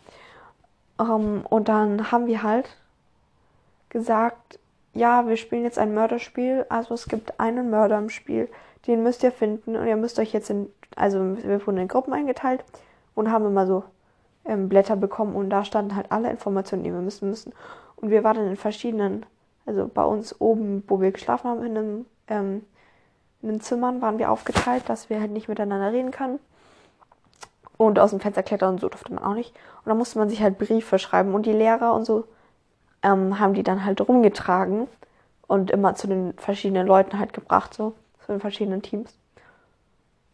Ähm, 0.99 1.45
und 1.49 1.67
dann 1.67 2.11
haben 2.11 2.27
wir 2.27 2.43
halt 2.43 2.69
gesagt, 3.89 4.59
ja, 4.93 5.27
wir 5.27 5.37
spielen 5.37 5.63
jetzt 5.63 5.77
ein 5.77 5.93
Mörderspiel. 5.93 6.65
Also 6.69 6.93
es 6.93 7.07
gibt 7.07 7.39
einen 7.39 7.69
Mörder 7.69 7.97
im 7.97 8.09
Spiel. 8.09 8.49
Den 8.87 9.03
müsst 9.03 9.23
ihr 9.23 9.31
finden 9.31 9.75
und 9.75 9.87
ihr 9.87 9.97
müsst 9.97 10.17
euch 10.19 10.33
jetzt 10.33 10.49
in, 10.49 10.71
also 10.95 11.19
wir 11.43 11.65
wurden 11.65 11.77
in 11.77 11.87
Gruppen 11.87 12.13
eingeteilt 12.13 12.63
und 13.15 13.31
haben 13.31 13.45
immer 13.45 13.67
so 13.67 13.83
ähm, 14.45 14.69
Blätter 14.69 14.95
bekommen 14.95 15.35
und 15.35 15.49
da 15.49 15.65
standen 15.65 15.95
halt 15.95 16.11
alle 16.11 16.31
Informationen, 16.31 16.83
die 16.83 16.91
wir 16.91 17.01
müssen 17.01 17.29
müssen. 17.29 17.53
Und 17.97 18.09
wir 18.09 18.23
waren 18.23 18.47
in 18.47 18.55
verschiedenen, 18.55 19.25
also 19.65 19.89
bei 19.93 20.03
uns 20.03 20.39
oben, 20.39 20.83
wo 20.87 21.01
wir 21.01 21.11
geschlafen 21.11 21.49
haben, 21.49 21.63
in 21.65 21.77
einem, 21.77 22.05
ähm, 22.27 22.61
in 23.47 23.55
den 23.55 23.61
Zimmern 23.61 24.01
waren 24.01 24.19
wir 24.19 24.31
aufgeteilt, 24.31 24.89
dass 24.89 25.09
wir 25.09 25.21
halt 25.21 25.31
nicht 25.31 25.47
miteinander 25.47 25.91
reden 25.91 26.11
können. 26.11 26.39
Und 27.77 27.99
aus 27.99 28.09
dem 28.09 28.19
Fenster 28.19 28.43
klettern 28.43 28.75
und 28.75 28.81
so 28.81 28.89
durfte 28.89 29.13
man 29.13 29.23
auch 29.23 29.35
nicht. 29.35 29.53
Und 29.83 29.89
da 29.89 29.93
musste 29.93 30.19
man 30.19 30.29
sich 30.29 30.41
halt 30.41 30.57
Briefe 30.57 30.99
schreiben. 30.99 31.33
Und 31.33 31.45
die 31.45 31.53
Lehrer 31.53 31.93
und 31.93 32.05
so 32.05 32.25
ähm, 33.03 33.39
haben 33.39 33.53
die 33.53 33.63
dann 33.63 33.85
halt 33.85 34.01
rumgetragen 34.01 34.87
und 35.47 35.71
immer 35.71 35.95
zu 35.95 36.07
den 36.07 36.33
verschiedenen 36.33 36.87
Leuten 36.87 37.19
halt 37.19 37.33
gebracht, 37.33 37.73
so 37.73 37.93
zu 38.25 38.33
den 38.33 38.41
verschiedenen 38.41 38.81
Teams. 38.81 39.15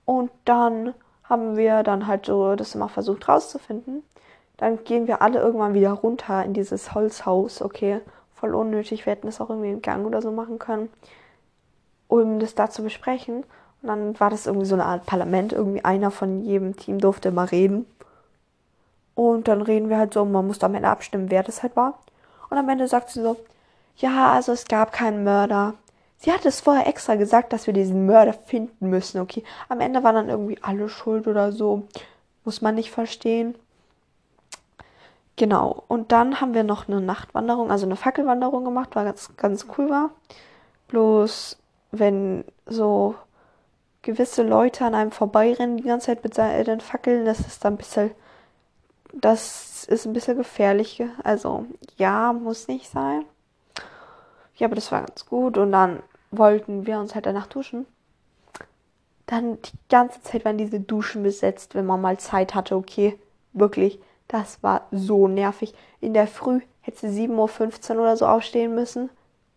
Und 0.06 0.32
dann 0.45 0.93
haben 1.23 1.56
wir 1.56 1.84
dann 1.84 2.08
halt 2.08 2.26
so 2.26 2.56
das 2.56 2.76
immer 2.76 2.89
versucht 2.89 3.28
rauszufinden. 3.28 4.04
Dann 4.58 4.84
gehen 4.84 5.08
wir 5.08 5.21
alle 5.21 5.39
irgendwann 5.39 5.73
wieder 5.73 5.91
runter 5.91 6.43
in 6.43 6.54
dieses 6.54 6.93
Holzhaus. 6.93 7.62
Okay, 7.62 7.99
voll 8.34 8.56
unnötig. 8.56 9.06
Wir 9.06 9.12
hätten 9.12 9.28
das 9.28 9.39
auch 9.41 9.49
irgendwie 9.49 9.71
im 9.71 9.82
Gang 9.82 10.06
oder 10.06 10.21
so 10.21 10.32
machen 10.32 10.60
können, 10.60 10.89
um 12.07 12.39
das 12.39 12.55
da 12.55 12.69
zu 12.69 12.83
besprechen. 12.83 13.43
Und 13.81 13.87
dann 13.87 14.19
war 14.19 14.29
das 14.29 14.47
irgendwie 14.47 14.65
so 14.65 14.75
eine 14.75 14.85
Art 14.85 15.05
Parlament. 15.05 15.53
Irgendwie 15.53 15.83
einer 15.83 16.11
von 16.11 16.41
jedem 16.43 16.75
Team 16.75 16.99
durfte 16.99 17.31
mal 17.31 17.45
reden. 17.45 17.85
Und 19.15 19.47
dann 19.47 19.61
reden 19.61 19.89
wir 19.89 19.97
halt 19.97 20.13
so, 20.13 20.25
man 20.25 20.47
musste 20.47 20.65
am 20.65 20.75
Ende 20.75 20.89
abstimmen, 20.89 21.29
wer 21.29 21.43
das 21.43 21.63
halt 21.63 21.75
war. 21.75 21.99
Und 22.49 22.57
am 22.57 22.69
Ende 22.69 22.87
sagt 22.87 23.09
sie 23.09 23.21
so, 23.21 23.37
ja, 23.97 24.33
also 24.33 24.51
es 24.51 24.65
gab 24.65 24.91
keinen 24.91 25.23
Mörder. 25.23 25.75
Sie 26.17 26.31
hat 26.31 26.45
es 26.45 26.61
vorher 26.61 26.87
extra 26.87 27.15
gesagt, 27.15 27.53
dass 27.53 27.67
wir 27.67 27.73
diesen 27.73 28.05
Mörder 28.05 28.33
finden 28.33 28.89
müssen, 28.89 29.19
okay? 29.19 29.43
Am 29.69 29.81
Ende 29.81 30.03
waren 30.03 30.15
dann 30.15 30.29
irgendwie 30.29 30.57
alle 30.61 30.89
schuld 30.89 31.27
oder 31.27 31.51
so. 31.51 31.83
Muss 32.45 32.61
man 32.61 32.75
nicht 32.75 32.91
verstehen. 32.91 33.55
Genau. 35.35 35.83
Und 35.87 36.11
dann 36.11 36.39
haben 36.39 36.53
wir 36.53 36.63
noch 36.63 36.87
eine 36.87 37.01
Nachtwanderung, 37.01 37.71
also 37.71 37.85
eine 37.85 37.95
Fackelwanderung 37.95 38.63
gemacht, 38.63 38.95
war 38.95 39.03
ganz, 39.03 39.35
ganz 39.35 39.67
cool 39.77 39.89
war. 39.89 40.11
Bloß, 40.87 41.57
wenn 41.93 42.43
so 42.65 43.15
gewisse 44.01 44.43
Leute 44.43 44.84
an 44.84 44.95
einem 44.95 45.12
vorbeirennen 45.12 45.77
die 45.77 45.84
ganze 45.84 46.08
Zeit 46.08 46.23
mit 46.23 46.36
den 46.38 46.82
Fackeln, 46.82 47.23
das 47.23 47.39
ist 47.39 47.63
dann 47.63 47.75
ein 47.75 47.77
bisschen, 47.77 48.12
das 49.13 49.86
ist 49.86 50.06
ein 50.06 50.13
bisschen 50.13 50.36
gefährlich. 50.36 51.03
Also, 51.23 51.65
ja, 51.97 52.34
muss 52.34 52.67
nicht 52.67 52.89
sein. 52.89 53.23
Ja, 54.56 54.67
aber 54.67 54.75
das 54.75 54.91
war 54.91 55.03
ganz 55.03 55.25
gut. 55.25 55.58
Und 55.58 55.71
dann 55.71 56.01
wollten 56.32 56.88
wir 56.88 56.99
uns 56.99 57.13
halt 57.13 57.27
danach 57.27 57.47
duschen. 57.47 57.86
Dann 59.27 59.62
die 59.62 59.77
ganze 59.88 60.21
Zeit 60.23 60.45
waren 60.45 60.58
diese 60.58 60.79
Duschen 60.79 61.23
besetzt, 61.23 61.75
wenn 61.75 61.86
man 61.86 62.01
mal 62.01 62.17
Zeit 62.17 62.56
hatte, 62.56 62.75
okay. 62.75 63.17
Wirklich, 63.53 63.99
das 64.27 64.63
war 64.63 64.88
so 64.91 65.27
nervig. 65.27 65.75
In 66.01 66.15
der 66.15 66.25
Früh 66.25 66.62
hätte 66.82 67.08
sie 67.10 67.27
7.15 67.27 67.91
Uhr 67.91 68.01
oder 68.01 68.17
so 68.17 68.25
aufstehen 68.25 68.73
müssen, 68.73 69.12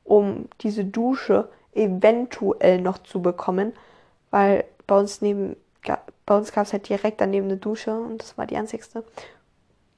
um 0.05 0.51
diese 0.61 0.85
Dusche 0.85 1.49
eventuell 1.77 2.81
noch 2.81 2.99
zu 2.99 3.21
bekommen, 3.23 3.73
weil 4.31 4.65
bei 4.87 4.99
uns 4.99 5.21
neben, 5.21 5.57
bei 6.25 6.37
uns 6.37 6.53
gab 6.53 6.67
es 6.67 6.73
halt 6.73 6.89
direkt 6.89 7.21
daneben 7.21 7.47
eine 7.47 7.57
Dusche 7.57 7.95
und 7.97 8.23
das 8.23 8.37
war 8.39 8.47
die 8.47 8.57
einzigste, 8.57 9.05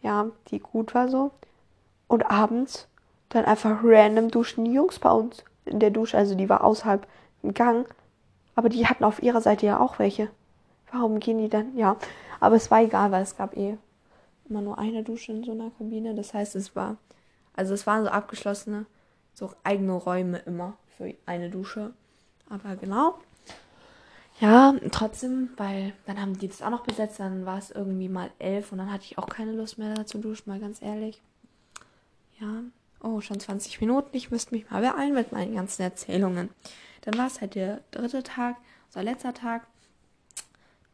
ja, 0.02 0.26
die 0.50 0.58
gut 0.58 0.94
war 0.94 1.08
so. 1.08 1.30
Und 2.06 2.30
abends 2.30 2.88
dann 3.28 3.44
einfach 3.44 3.80
random 3.82 4.30
duschen 4.30 4.64
die 4.64 4.72
Jungs 4.72 4.98
bei 4.98 5.10
uns 5.10 5.44
in 5.66 5.80
der 5.80 5.90
Dusche, 5.90 6.16
also 6.16 6.34
die 6.34 6.48
war 6.48 6.64
außerhalb 6.64 7.06
im 7.42 7.52
Gang, 7.54 7.86
aber 8.54 8.68
die 8.68 8.86
hatten 8.86 9.04
auf 9.04 9.22
ihrer 9.22 9.40
Seite 9.40 9.66
ja 9.66 9.78
auch 9.80 9.98
welche. 9.98 10.30
Warum 10.90 11.20
gehen 11.20 11.38
die 11.38 11.50
dann? 11.50 11.76
Ja, 11.76 11.96
aber 12.40 12.56
es 12.56 12.70
war 12.70 12.82
egal, 12.82 13.12
weil 13.12 13.22
es 13.22 13.36
gab 13.36 13.56
eh 13.56 13.76
immer 14.48 14.62
nur 14.62 14.78
eine 14.78 15.02
Dusche 15.02 15.32
in 15.32 15.44
so 15.44 15.52
einer 15.52 15.70
Kabine. 15.76 16.14
Das 16.14 16.32
heißt, 16.32 16.56
es 16.56 16.74
war, 16.74 16.96
also 17.54 17.74
es 17.74 17.86
waren 17.86 18.04
so 18.04 18.10
abgeschlossene, 18.10 18.86
so 19.34 19.50
eigene 19.64 19.92
Räume 19.92 20.38
immer 20.38 20.74
für 20.98 21.14
eine 21.24 21.48
Dusche. 21.48 21.92
Aber 22.50 22.76
genau. 22.76 23.18
Ja, 24.40 24.74
trotzdem, 24.92 25.50
weil 25.56 25.94
dann 26.06 26.20
haben 26.20 26.38
die 26.38 26.46
das 26.48 26.62
auch 26.62 26.70
noch 26.70 26.84
besetzt, 26.84 27.18
dann 27.18 27.44
war 27.44 27.58
es 27.58 27.70
irgendwie 27.70 28.08
mal 28.08 28.30
elf 28.38 28.70
und 28.70 28.78
dann 28.78 28.92
hatte 28.92 29.04
ich 29.04 29.18
auch 29.18 29.28
keine 29.28 29.52
Lust 29.52 29.78
mehr 29.78 30.06
zu 30.06 30.18
duschen, 30.18 30.50
mal 30.50 30.61
ganz 30.61 30.80
ehrlich. 30.80 31.20
Ja, 32.38 32.62
oh, 33.02 33.20
schon 33.20 33.40
20 33.40 33.80
Minuten, 33.80 34.11
ich 34.12 34.30
müsste 34.30 34.54
mich 34.54 34.70
mal 34.70 34.82
beeilen 34.82 35.14
mit 35.14 35.32
meinen 35.32 35.54
ganzen 35.54 35.82
Erzählungen. 35.82 36.50
Dann 37.00 37.18
war 37.18 37.26
es 37.26 37.40
halt 37.40 37.56
der 37.56 37.80
dritte 37.90 38.22
Tag, 38.22 38.56
unser 38.87 39.02
letzter 39.02 39.34
Tag. 39.34 39.66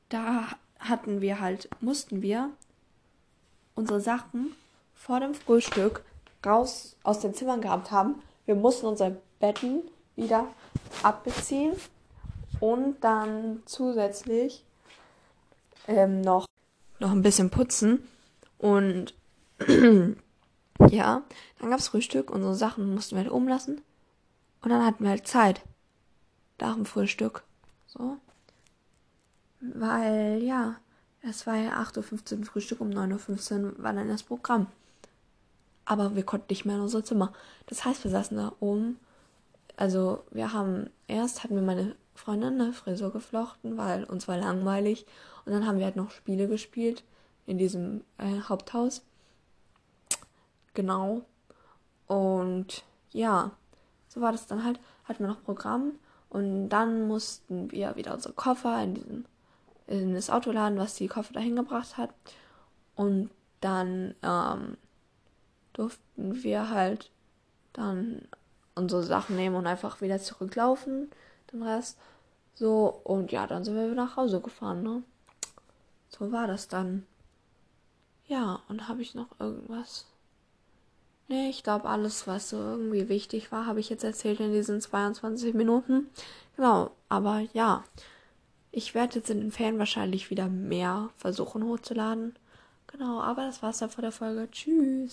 Da 0.08 0.46
hatten 0.78 1.20
wir 1.20 1.40
halt, 1.40 1.68
mussten 1.80 2.22
wir 2.22 2.50
unsere 3.74 4.00
Sachen 4.00 4.54
vor 4.94 5.20
dem 5.20 5.34
Frühstück 5.34 6.02
raus 6.46 6.96
aus 7.02 7.20
den 7.20 7.34
Zimmern 7.34 7.60
gehabt 7.60 7.90
haben. 7.90 8.22
Wir 8.46 8.54
mussten 8.54 8.86
unsere 8.86 9.18
Betten 9.38 9.82
wieder 10.16 10.46
abbeziehen 11.02 11.74
und 12.60 12.96
dann 13.00 13.62
zusätzlich 13.66 14.64
ähm, 15.86 16.20
noch, 16.20 16.46
noch 16.98 17.10
ein 17.10 17.22
bisschen 17.22 17.50
putzen. 17.50 18.06
Und 18.58 19.14
ja, 19.68 21.22
dann 21.58 21.70
gab 21.70 21.78
es 21.78 21.88
Frühstück, 21.88 22.30
unsere 22.30 22.54
Sachen 22.54 22.94
mussten 22.94 23.16
wir 23.16 23.24
halt 23.24 23.32
umlassen. 23.32 23.80
Und 24.62 24.70
dann 24.70 24.84
hatten 24.84 25.04
wir 25.04 25.10
halt 25.10 25.26
Zeit. 25.26 25.60
Nach 26.60 26.74
dem 26.74 26.86
Frühstück. 26.86 27.42
So. 27.86 28.16
Weil, 29.60 30.42
ja, 30.42 30.76
es 31.20 31.46
war 31.46 31.56
ja 31.56 31.72
8.15 31.82 32.38
Uhr 32.38 32.44
Frühstück, 32.46 32.80
um 32.80 32.90
9.15 32.90 33.64
Uhr 33.64 33.82
war 33.82 33.92
dann 33.92 34.08
das 34.08 34.22
Programm. 34.22 34.68
Aber 35.84 36.16
wir 36.16 36.22
konnten 36.22 36.46
nicht 36.48 36.64
mehr 36.64 36.76
in 36.76 36.82
unser 36.82 37.04
Zimmer. 37.04 37.32
Das 37.66 37.84
heißt, 37.84 38.04
wir 38.04 38.10
saßen 38.10 38.36
da 38.36 38.52
oben. 38.60 38.98
Also, 39.76 40.24
wir 40.30 40.52
haben 40.52 40.90
erst 41.08 41.42
hatten 41.42 41.54
wir 41.54 41.62
meine 41.62 41.96
Freundin 42.14 42.60
eine 42.60 42.72
Frisur 42.72 43.12
geflochten, 43.12 43.76
weil 43.76 44.04
uns 44.04 44.28
war 44.28 44.36
langweilig. 44.36 45.06
Und 45.44 45.52
dann 45.52 45.66
haben 45.66 45.78
wir 45.78 45.84
halt 45.84 45.96
noch 45.96 46.10
Spiele 46.10 46.48
gespielt 46.48 47.04
in 47.46 47.58
diesem 47.58 48.02
äh, 48.18 48.40
Haupthaus. 48.48 49.04
Genau. 50.74 51.22
Und 52.06 52.84
ja, 53.10 53.52
so 54.08 54.20
war 54.20 54.32
das 54.32 54.46
dann 54.46 54.64
halt. 54.64 54.80
Hatten 55.04 55.24
wir 55.24 55.28
noch 55.28 55.42
Programm. 55.42 55.92
Und 56.30 56.68
dann 56.68 57.06
mussten 57.06 57.70
wir 57.70 57.96
wieder 57.96 58.14
unsere 58.14 58.34
Koffer 58.34 58.82
in 58.82 58.94
diesem 58.94 59.24
in 59.86 60.14
das 60.14 60.30
Auto 60.30 60.50
laden, 60.50 60.78
was 60.78 60.94
die 60.94 61.08
Koffer 61.08 61.34
dahin 61.34 61.56
gebracht 61.56 61.96
hat. 61.96 62.10
Und 62.94 63.30
dann 63.60 64.14
ähm, 64.22 64.76
durften 65.72 66.42
wir 66.42 66.70
halt 66.70 67.10
dann 67.72 68.22
unsere 68.74 69.02
Sachen 69.02 69.36
nehmen 69.36 69.56
und 69.56 69.66
einfach 69.66 70.00
wieder 70.00 70.18
zurücklaufen, 70.18 71.10
den 71.52 71.62
Rest. 71.62 71.98
So, 72.54 73.00
und 73.04 73.32
ja, 73.32 73.46
dann 73.46 73.64
sind 73.64 73.74
wir 73.74 73.84
wieder 73.90 74.04
nach 74.04 74.16
Hause 74.16 74.40
gefahren, 74.40 74.82
ne? 74.82 75.02
So 76.08 76.30
war 76.30 76.46
das 76.46 76.68
dann. 76.68 77.06
Ja, 78.26 78.60
und 78.68 78.88
habe 78.88 79.02
ich 79.02 79.14
noch 79.14 79.28
irgendwas? 79.40 80.06
Nee, 81.28 81.48
ich 81.48 81.62
glaube, 81.62 81.88
alles, 81.88 82.26
was 82.26 82.50
so 82.50 82.56
irgendwie 82.56 83.08
wichtig 83.08 83.50
war, 83.50 83.66
habe 83.66 83.80
ich 83.80 83.88
jetzt 83.88 84.04
erzählt 84.04 84.40
in 84.40 84.52
diesen 84.52 84.80
22 84.80 85.54
Minuten. 85.54 86.08
Genau, 86.56 86.90
aber 87.08 87.40
ja. 87.52 87.84
Ich 88.70 88.94
werde 88.94 89.16
jetzt 89.16 89.30
in 89.30 89.40
den 89.40 89.52
Ferien 89.52 89.78
wahrscheinlich 89.78 90.30
wieder 90.30 90.48
mehr 90.48 91.10
versuchen 91.16 91.64
hochzuladen. 91.64 92.34
Genau, 92.88 93.20
aber 93.20 93.46
das 93.46 93.62
war's 93.62 93.78
dann 93.78 93.90
vor 93.90 94.02
der 94.02 94.12
Folge. 94.12 94.48
Tschüss. 94.50 94.94